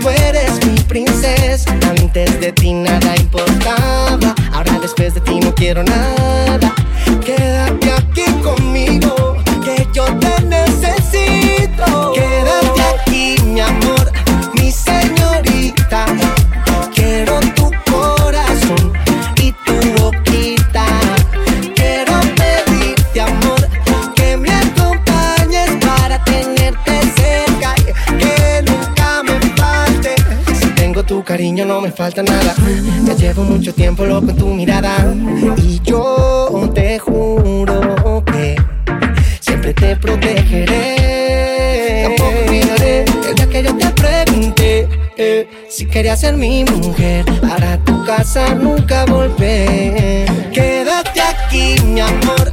Tú 0.00 0.08
eres 0.08 0.64
mi 0.66 0.80
princesa, 0.80 1.70
antes 1.88 2.40
de 2.40 2.52
ti 2.52 2.72
nada 2.72 3.14
importaba. 3.16 4.34
Ahora 4.52 4.78
después 4.80 5.14
de 5.14 5.20
ti 5.20 5.38
no 5.40 5.54
quiero 5.54 5.84
nada. 5.84 6.74
Quédate 7.24 7.92
aquí 7.92 8.24
conmigo 8.42 9.13
no 31.64 31.80
me 31.80 31.90
falta 31.90 32.22
nada. 32.22 32.54
Ya 33.04 33.14
llevo 33.14 33.42
mucho 33.42 33.72
tiempo 33.72 34.04
loco 34.04 34.30
en 34.30 34.36
tu 34.36 34.48
mirada. 34.48 35.14
Y 35.58 35.80
yo 35.82 36.70
te 36.74 36.98
juro 36.98 38.22
que 38.26 38.56
siempre 39.40 39.72
te 39.72 39.96
protegeré. 39.96 40.96
Tampoco 42.04 42.30
olvidaré 42.46 43.04
el 43.28 43.34
día 43.34 43.48
que 43.48 43.62
yo 43.62 43.76
te 43.76 43.86
pregunté 43.90 44.88
eh, 45.16 45.48
si 45.68 45.86
querías 45.86 46.20
ser 46.20 46.36
mi 46.36 46.64
mujer. 46.64 47.24
Para 47.40 47.78
tu 47.78 48.04
casa 48.04 48.54
nunca 48.54 49.04
volver. 49.06 50.26
Quédate 50.52 51.20
aquí, 51.20 51.76
mi 51.84 52.00
amor, 52.00 52.52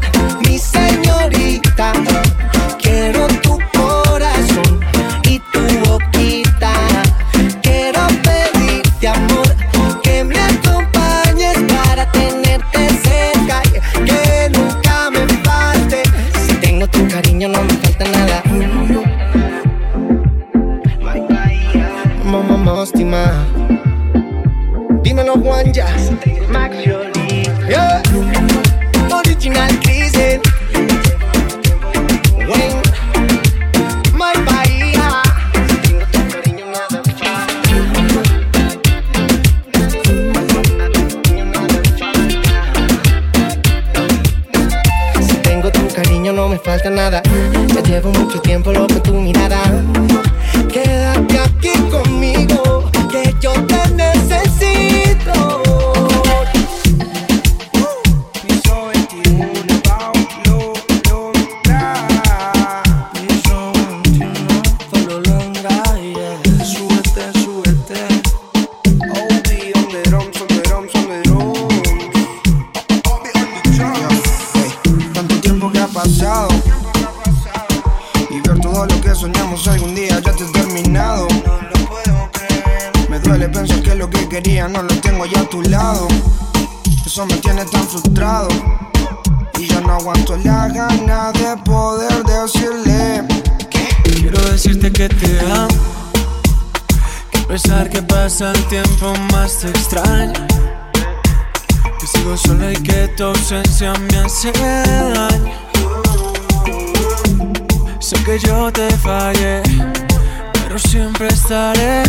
siempre 110.81 111.27
estaré. 111.27 112.03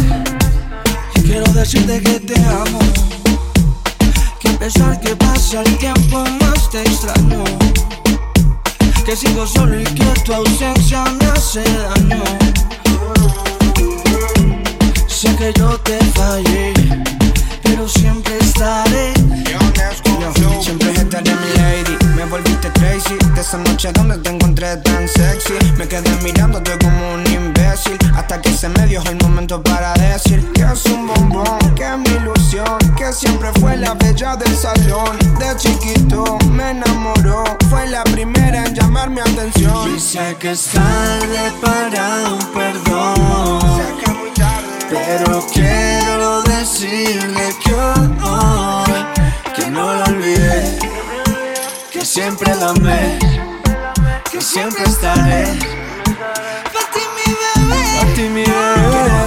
Quiero 1.25 1.47
decirte 1.53 2.01
que 2.01 2.21
te 2.21 2.37
amo. 2.45 2.79
Que 4.41 4.49
a 4.49 5.01
que 5.01 5.17
pasa 5.17 5.63
el 5.63 5.79
tiempo 5.79 6.25
más 6.41 6.71
te 6.71 6.83
extraño. 6.83 7.45
Que 9.05 9.17
sigo 9.17 9.47
solo 9.47 9.81
y 9.81 9.85
que 9.85 10.05
tu 10.25 10.33
ausencia 10.33 11.05
me 11.19 11.27
hace 11.27 11.63
daño. 11.63 12.23
Sé 15.09 15.35
que 15.37 15.53
yo 15.59 15.79
te 15.79 15.99
fallé, 16.15 16.73
pero 17.63 17.89
siempre 17.89 18.39
estaré. 18.39 19.13
Siempre 20.61 20.93
estaré 20.93 21.35
mi 21.35 21.51
lady. 21.57 21.97
Me 22.17 22.25
volviste 22.27 22.71
crazy 22.73 23.17
de 23.35 23.41
esa 23.41 23.59
noche 23.59 23.91
donde 23.93 24.19
te 24.19 24.31
encontré 24.31 24.77
tan 24.79 25.09
sexy. 25.09 25.55
Me 25.77 25.89
quedé 25.89 26.11
mirándote 26.23 26.79
como 26.79 27.15
un 27.15 27.27
imbécil. 27.27 27.52
Hasta 28.17 28.41
que 28.41 28.53
se 28.53 28.69
me 28.69 28.87
dio 28.87 29.03
el 29.05 29.17
momento 29.23 29.63
para 29.63 29.93
decir 29.95 30.51
que 30.53 30.63
es 30.63 30.85
un 30.87 31.07
bombón, 31.07 31.75
que 31.75 31.85
es 31.85 31.99
mi 31.99 32.17
ilusión. 32.17 32.79
Que 32.97 33.13
siempre 33.13 33.51
fue 33.61 33.77
la 33.77 33.95
bella 33.95 34.37
del 34.37 34.55
salón. 34.57 35.19
De 35.39 35.57
chiquito 35.57 36.39
me 36.51 36.71
enamoró. 36.71 37.45
Fue 37.71 37.89
la 37.89 38.05
primera 38.05 38.67
en 38.67 38.75
llamar 38.75 39.11
mi 39.11 39.21
atención. 39.21 39.97
Y 39.97 40.01
sé 40.01 40.37
que 40.39 40.53
es 40.53 40.65
tarde 40.67 41.53
para 41.61 42.33
un 42.33 42.53
perdón. 42.53 43.61
Pero 44.91 45.47
quiero 45.53 46.43
decirle 46.43 47.57
que 47.65 47.75
hoy 47.75 48.93
que 49.55 49.71
no 49.71 49.95
la 49.95 50.05
olvidé, 50.05 50.79
que 51.91 52.05
siempre 52.05 52.55
la 52.57 52.71
amé, 52.71 53.19
que 54.31 54.41
siempre 54.41 54.85
estaré. 54.85 55.92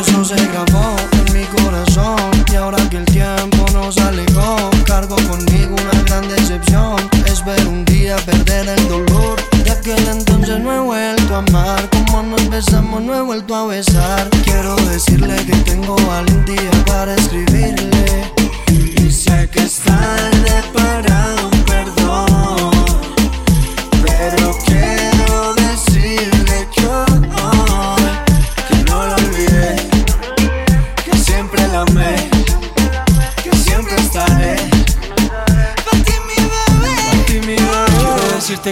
Eso 0.00 0.24
se 0.24 0.36
grabó 0.48 0.96
en 1.12 1.32
mi 1.32 1.44
corazón 1.44 2.30
Y 2.52 2.56
ahora 2.56 2.78
que 2.90 2.98
el 2.98 3.04
tiempo 3.04 3.66
nos 3.72 3.98
alejó 3.98 4.70
Cargo 4.84 5.16
conmigo 5.28 5.74
una 5.74 6.02
gran 6.02 6.28
decepción. 6.28 6.96
Es 7.26 7.44
ver 7.44 7.66
un 7.66 7.84
día 7.84 8.16
perder 8.16 8.68
el 8.68 8.88
dolor 8.88 9.36
De 9.64 9.70
aquel 9.70 10.06
entonces 10.08 10.60
no 10.60 10.72
he 10.72 10.80
vuelto 10.80 11.34
a 11.34 11.38
amar. 11.38 11.88
Como 11.90 12.22
nos 12.22 12.48
besamos 12.48 13.02
no 13.02 13.14
he 13.14 13.22
vuelto 13.22 13.54
a 13.54 13.66
besar. 13.66 14.28
Quiero 14.44 14.76
decirle 14.76 15.36
que 15.46 15.56
tengo 15.64 15.96
valentía 16.06 16.70
para 16.86 17.14
escribirle. 17.14 18.32
Y 18.68 19.10
sé 19.10 19.48
que 19.50 19.60
es 19.60 19.78
tarde 19.80 20.62
para 20.72 21.34
perdón, 21.66 22.33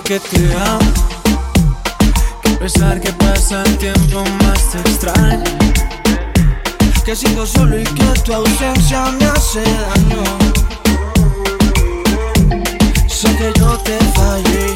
que 0.04 0.18
te 0.18 0.54
amo, 0.54 0.92
que 2.42 2.50
a 2.50 2.58
pesar 2.58 3.00
que 3.00 3.12
pasa 3.12 3.62
el 3.64 3.78
tiempo 3.78 4.24
más 4.42 4.70
te 4.70 4.78
extraño. 4.78 5.44
Que 7.04 7.16
sigo 7.16 7.44
solo 7.44 7.80
y 7.80 7.82
que 7.82 8.04
tu 8.24 8.32
ausencia 8.32 9.10
me 9.18 9.24
hace 9.24 9.60
daño 9.60 10.22
Sé 13.08 13.36
que 13.36 13.52
yo 13.58 13.76
te 13.78 13.98
fallé 14.14 14.72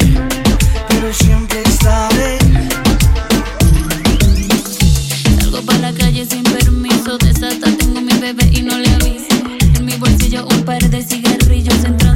Pero 0.89 1.13
siempre 1.13 1.63
estaré 1.63 2.37
Salgo 5.39 5.61
para 5.61 5.79
la 5.79 5.93
calle 5.93 6.25
sin 6.25 6.43
permiso, 6.43 7.17
desata, 7.17 7.71
tengo 7.79 8.01
mi 8.01 8.13
bebé 8.19 8.49
y 8.51 8.61
no 8.61 8.77
le 8.77 8.93
aviso. 8.95 9.33
En 9.75 9.85
mi 9.85 9.93
bolsillo 9.93 10.45
un 10.47 10.65
par 10.65 10.83
de 10.89 11.01
cigarrillos, 11.01 11.81
entrando 11.85 12.06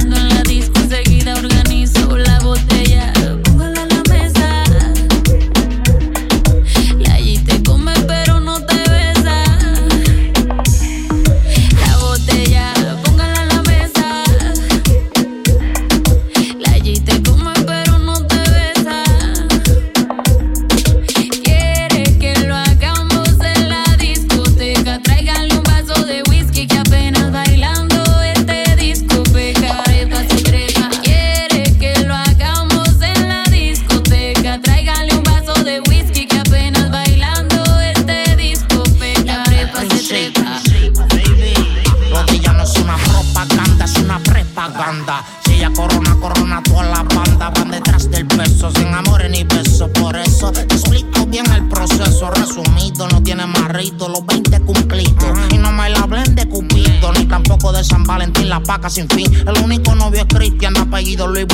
casi 58.82 59.00
sin 59.00 59.08
fin. 59.08 59.32
El 59.48 59.64
único 59.64 59.94
novio 59.94 60.20
es 60.20 60.26
Cristian, 60.26 60.76
apellido 60.76 61.26
Luis 61.26 61.46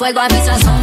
fuego 0.00 0.18
a 0.18 0.28
mi 0.28 0.40
sazón. 0.46 0.79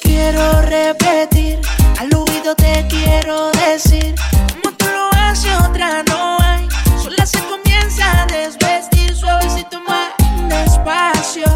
Quiero 0.00 0.62
repetir, 0.62 1.58
al 1.98 2.14
oído 2.14 2.54
te 2.54 2.86
quiero 2.88 3.50
decir, 3.50 4.14
como 4.62 4.76
tú 4.76 4.84
lo 4.86 5.10
haces 5.18 5.52
otra 5.68 6.04
no 6.04 6.38
hay, 6.40 6.68
sola 7.02 7.26
se 7.26 7.40
comienza 7.40 8.22
a 8.22 8.26
desvestir 8.26 9.16
suavecito 9.16 9.80
más 9.80 10.12
despacio, 10.48 11.46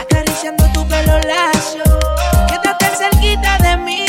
acariciando 0.00 0.64
tu 0.72 0.88
pelo 0.88 1.20
lacio, 1.20 1.84
quédate 2.48 2.86
cerquita 2.96 3.58
de 3.58 3.76
mí, 3.76 4.06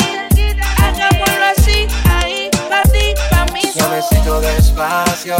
hagámoslo 0.78 1.44
así, 1.54 1.86
ahí, 2.08 2.48
para 2.70 2.82
ti, 2.84 3.12
para 3.28 3.52
mí. 3.52 3.60
Suavecito 3.76 4.40
despacio, 4.40 5.36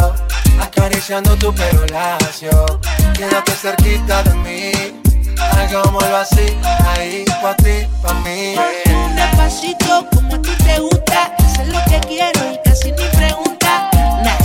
acariciando 0.60 1.36
tu 1.36 1.54
pelo 1.54 1.86
lacio, 1.86 2.66
quédate 3.14 3.52
cerquita 3.52 4.22
de 4.24 4.34
mí 4.34 5.05
hagámoslo 5.52 6.16
así, 6.16 6.56
ahí, 6.96 7.24
pa' 7.42 7.54
ti, 7.56 7.86
pa' 8.02 8.14
mí. 8.24 8.54
Despacito, 9.14 10.06
como 10.14 10.34
a 10.34 10.42
ti 10.42 10.50
te 10.64 10.78
gusta, 10.80 11.32
eso 11.38 11.62
es 11.62 11.68
lo 11.68 11.80
que 11.84 12.00
quiero 12.06 12.40
y 12.52 12.58
casi 12.64 12.92
ni 12.92 13.04
pregunta. 13.16 13.90
Nah. 14.24 14.38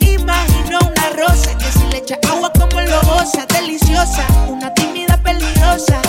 Imagino 0.00 0.78
una 0.80 1.08
rosa 1.16 1.56
que 1.58 1.70
si 1.72 1.84
le 1.90 1.98
echa 1.98 2.18
agua 2.30 2.50
como 2.58 2.80
lo 2.80 3.00
goza, 3.02 3.46
deliciosa, 3.54 4.24
una 4.48 4.72
tímida 4.74 5.16
peligrosa. 5.18 6.00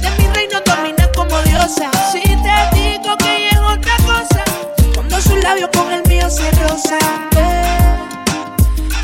De 0.00 0.10
mi 0.18 0.26
reino 0.34 0.60
domina 0.64 1.08
como 1.14 1.36
diosa. 1.42 1.90
Si 2.12 2.20
te 2.20 2.56
digo 2.76 3.16
que 3.18 3.36
ella 3.36 3.50
es 3.50 3.58
otra 3.58 3.96
cosa, 4.06 4.44
cuando 4.94 5.20
su 5.20 5.36
labio 5.36 5.70
con 5.72 5.92
el 5.92 6.02
mío 6.08 6.28
se 6.30 6.50
rosa. 6.52 6.98
Eh, 7.36 7.78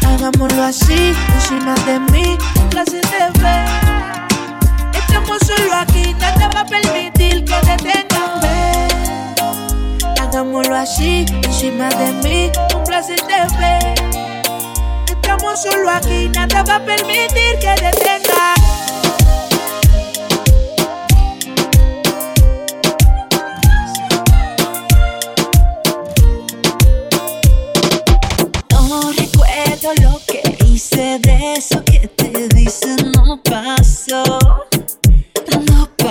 Hagámoslo 0.06 0.62
así, 0.64 1.14
encima 1.34 1.74
de 1.86 1.98
mí, 2.12 2.38
un 2.60 2.68
placer 2.68 3.02
de 3.08 3.40
ver. 3.40 3.89
Estamos 5.10 5.40
solo 5.44 5.74
aquí, 5.74 6.14
nada 6.20 6.48
va 6.54 6.60
a 6.60 6.66
permitir 6.66 7.44
que 7.44 7.54
te 7.66 7.76
tengan. 7.78 8.40
Hagámoslo 10.20 10.76
así, 10.76 11.26
encima 11.42 11.88
de 11.88 12.12
mí, 12.22 12.52
un 12.76 12.84
placer 12.84 13.20
de 13.26 13.58
ver. 13.58 13.94
Estamos 15.08 15.62
solo 15.62 15.90
aquí, 15.90 16.28
nada 16.28 16.62
va 16.62 16.76
a 16.76 16.84
permitir 16.84 17.58
que 17.58 17.74
te 17.74 17.90
tengan. 17.90 18.54
No 29.82 29.94
lo 30.10 30.20
que 30.26 30.42
hice 30.66 31.18
de 31.18 31.54
eso 31.54 31.82
que 31.84 32.06
te 32.06 32.48
dice 32.54 32.94
no 33.16 33.40
pasó, 33.42 34.22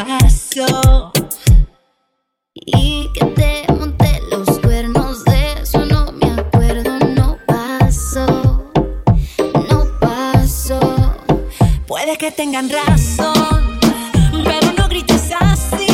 no 0.03 0.17
pasó. 0.19 1.11
Y 2.53 3.09
que 3.13 3.25
te 3.25 3.73
monté 3.73 4.21
los 4.29 4.59
cuernos 4.59 5.23
de 5.25 5.53
eso 5.61 5.85
no 5.85 6.11
me 6.13 6.31
acuerdo, 6.31 6.99
no 7.15 7.37
pasó, 7.47 8.71
no 9.69 9.85
pasó. 9.99 10.79
Puede 11.87 12.17
que 12.17 12.31
tengan 12.31 12.69
razón, 12.69 13.79
pero 14.43 14.71
no 14.77 14.87
grites 14.87 15.31
así. 15.39 15.87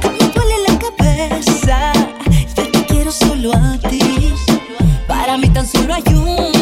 Que 0.00 0.10
me 0.10 0.28
duele 0.34 0.54
la 0.68 0.78
cabeza. 0.78 1.92
Yo 2.56 2.70
te 2.70 2.84
quiero 2.86 3.12
solo 3.12 3.52
a 3.52 3.78
ti. 3.88 4.34
Para 5.06 5.36
mí 5.36 5.48
tan 5.50 5.66
solo 5.66 5.94
hay 5.94 6.04
uno. 6.14 6.53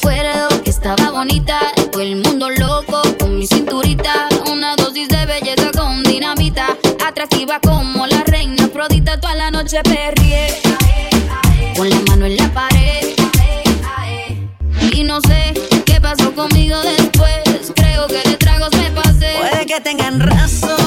Recuerdo 0.00 0.62
que 0.62 0.70
estaba 0.70 1.10
bonita, 1.10 1.58
todo 1.90 2.02
el 2.02 2.16
mundo 2.16 2.48
loco 2.50 3.02
con 3.18 3.36
mi 3.36 3.46
cinturita, 3.46 4.28
una 4.50 4.76
dosis 4.76 5.08
de 5.08 5.26
belleza 5.26 5.70
con 5.76 6.02
dinamita, 6.04 6.76
atractiva 7.04 7.58
como 7.60 8.06
la 8.06 8.22
reina 8.24 8.64
Afrodita, 8.66 9.18
toda 9.20 9.34
la 9.34 9.50
noche 9.50 9.80
perrié, 9.82 10.54
con 11.76 11.90
la 11.90 12.00
mano 12.08 12.26
en 12.26 12.36
la 12.36 12.48
pared. 12.52 13.16
Y 14.92 15.02
no 15.02 15.20
sé 15.20 15.54
qué 15.84 16.00
pasó 16.00 16.32
conmigo 16.32 16.80
después, 16.80 17.72
creo 17.74 18.06
que 18.06 18.28
de 18.28 18.36
tragos 18.36 18.70
me 18.76 18.90
pasé. 18.90 19.34
Puede 19.38 19.66
que 19.66 19.80
tengan 19.80 20.20
razón, 20.20 20.77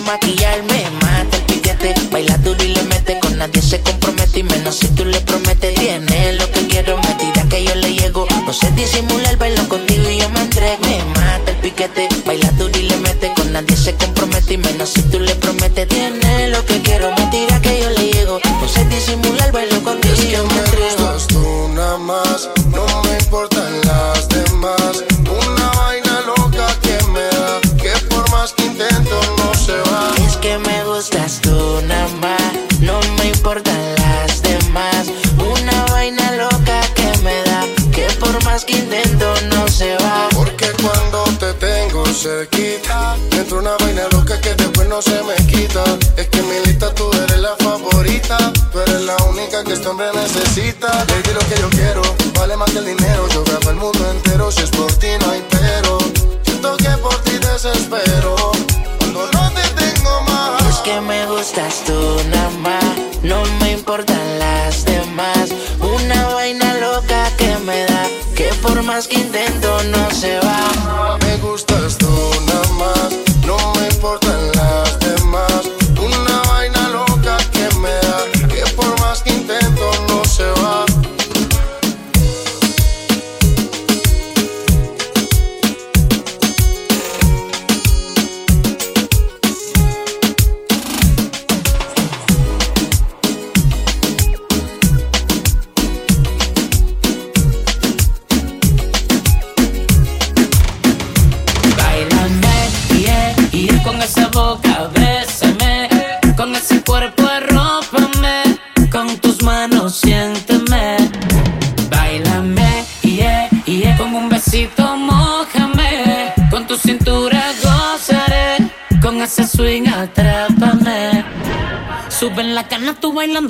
más 0.00 0.18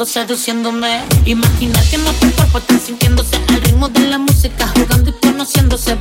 seduciéndome. 0.05 1.03
Imagina 1.25 1.81
que 1.91 1.99
nuestro 1.99 2.31
cuerpo 2.33 2.59
está 2.59 2.79
sintiéndose 2.79 3.37
al 3.37 3.63
ritmo 3.63 3.89
de 3.89 4.01
la 4.01 4.19
música, 4.19 4.67
jugando 4.77 5.11
y 5.11 5.13
conociéndose. 5.15 5.97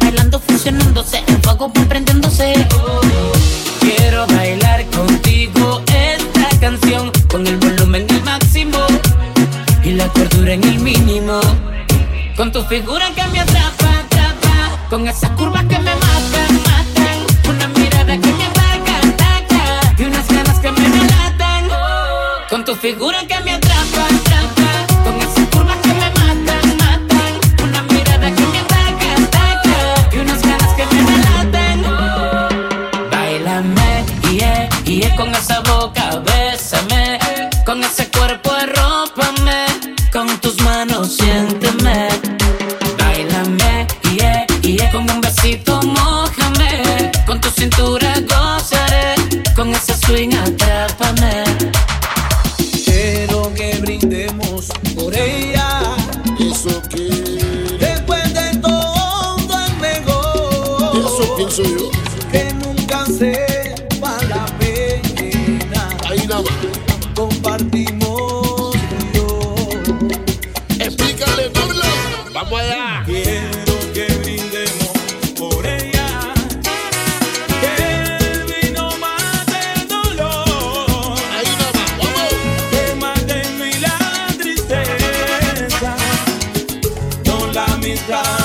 star. 88.05 88.44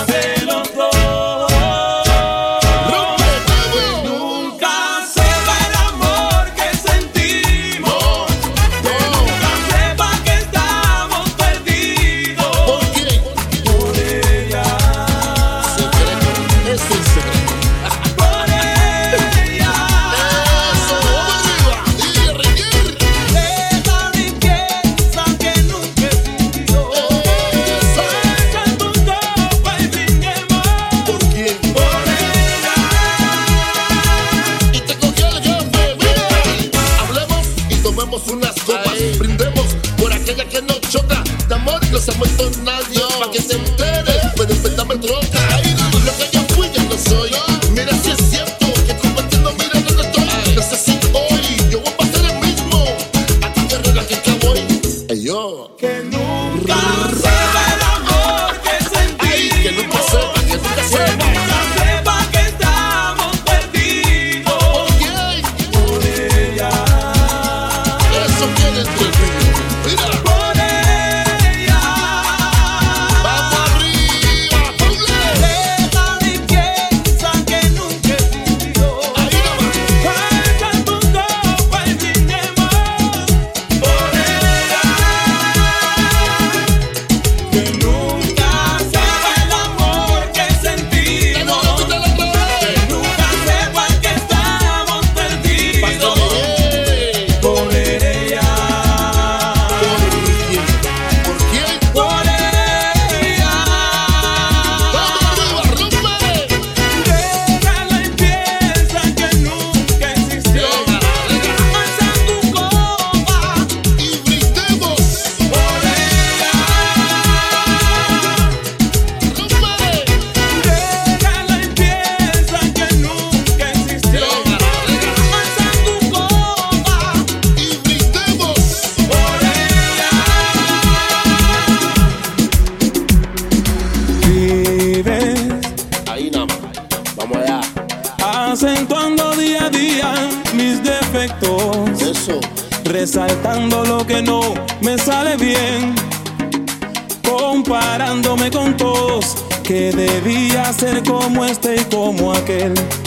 again. 152.60 152.99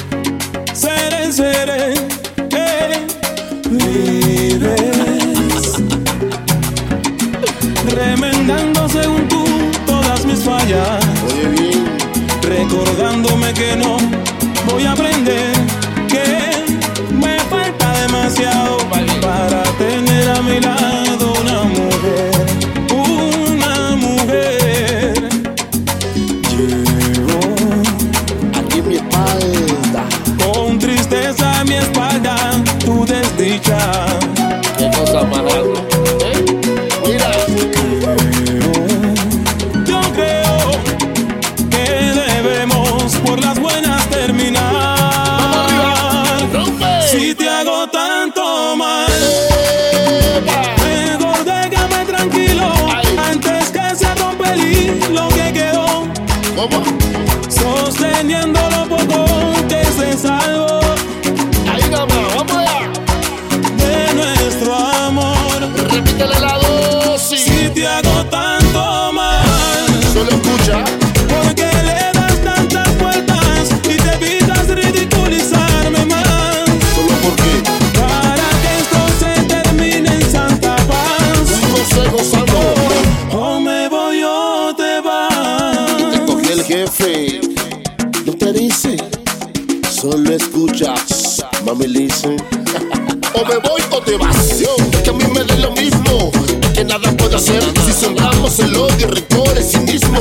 Mami, 91.66 91.86
o 93.34 93.46
me 93.46 93.58
voy 93.58 93.82
o 93.92 94.02
te 94.02 94.18
vas. 94.18 94.62
Que 95.02 95.10
a 95.10 95.14
mí 95.14 95.24
me 95.34 95.44
dé 95.46 95.58
lo 95.60 95.72
mismo. 95.72 96.30
Que 96.74 96.84
nada 96.84 97.10
puedo 97.16 97.38
hacer 97.38 97.64
si 97.86 97.94
sembramos 97.94 98.60
el 98.60 98.76
odio, 98.76 99.08
rencor, 99.08 99.58
el 99.58 99.64
cinismo. 99.64 100.20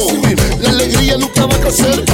La 0.60 0.70
alegría 0.70 1.18
nunca 1.18 1.46
va 1.46 1.54
a 1.54 1.58
crecer. 1.58 2.04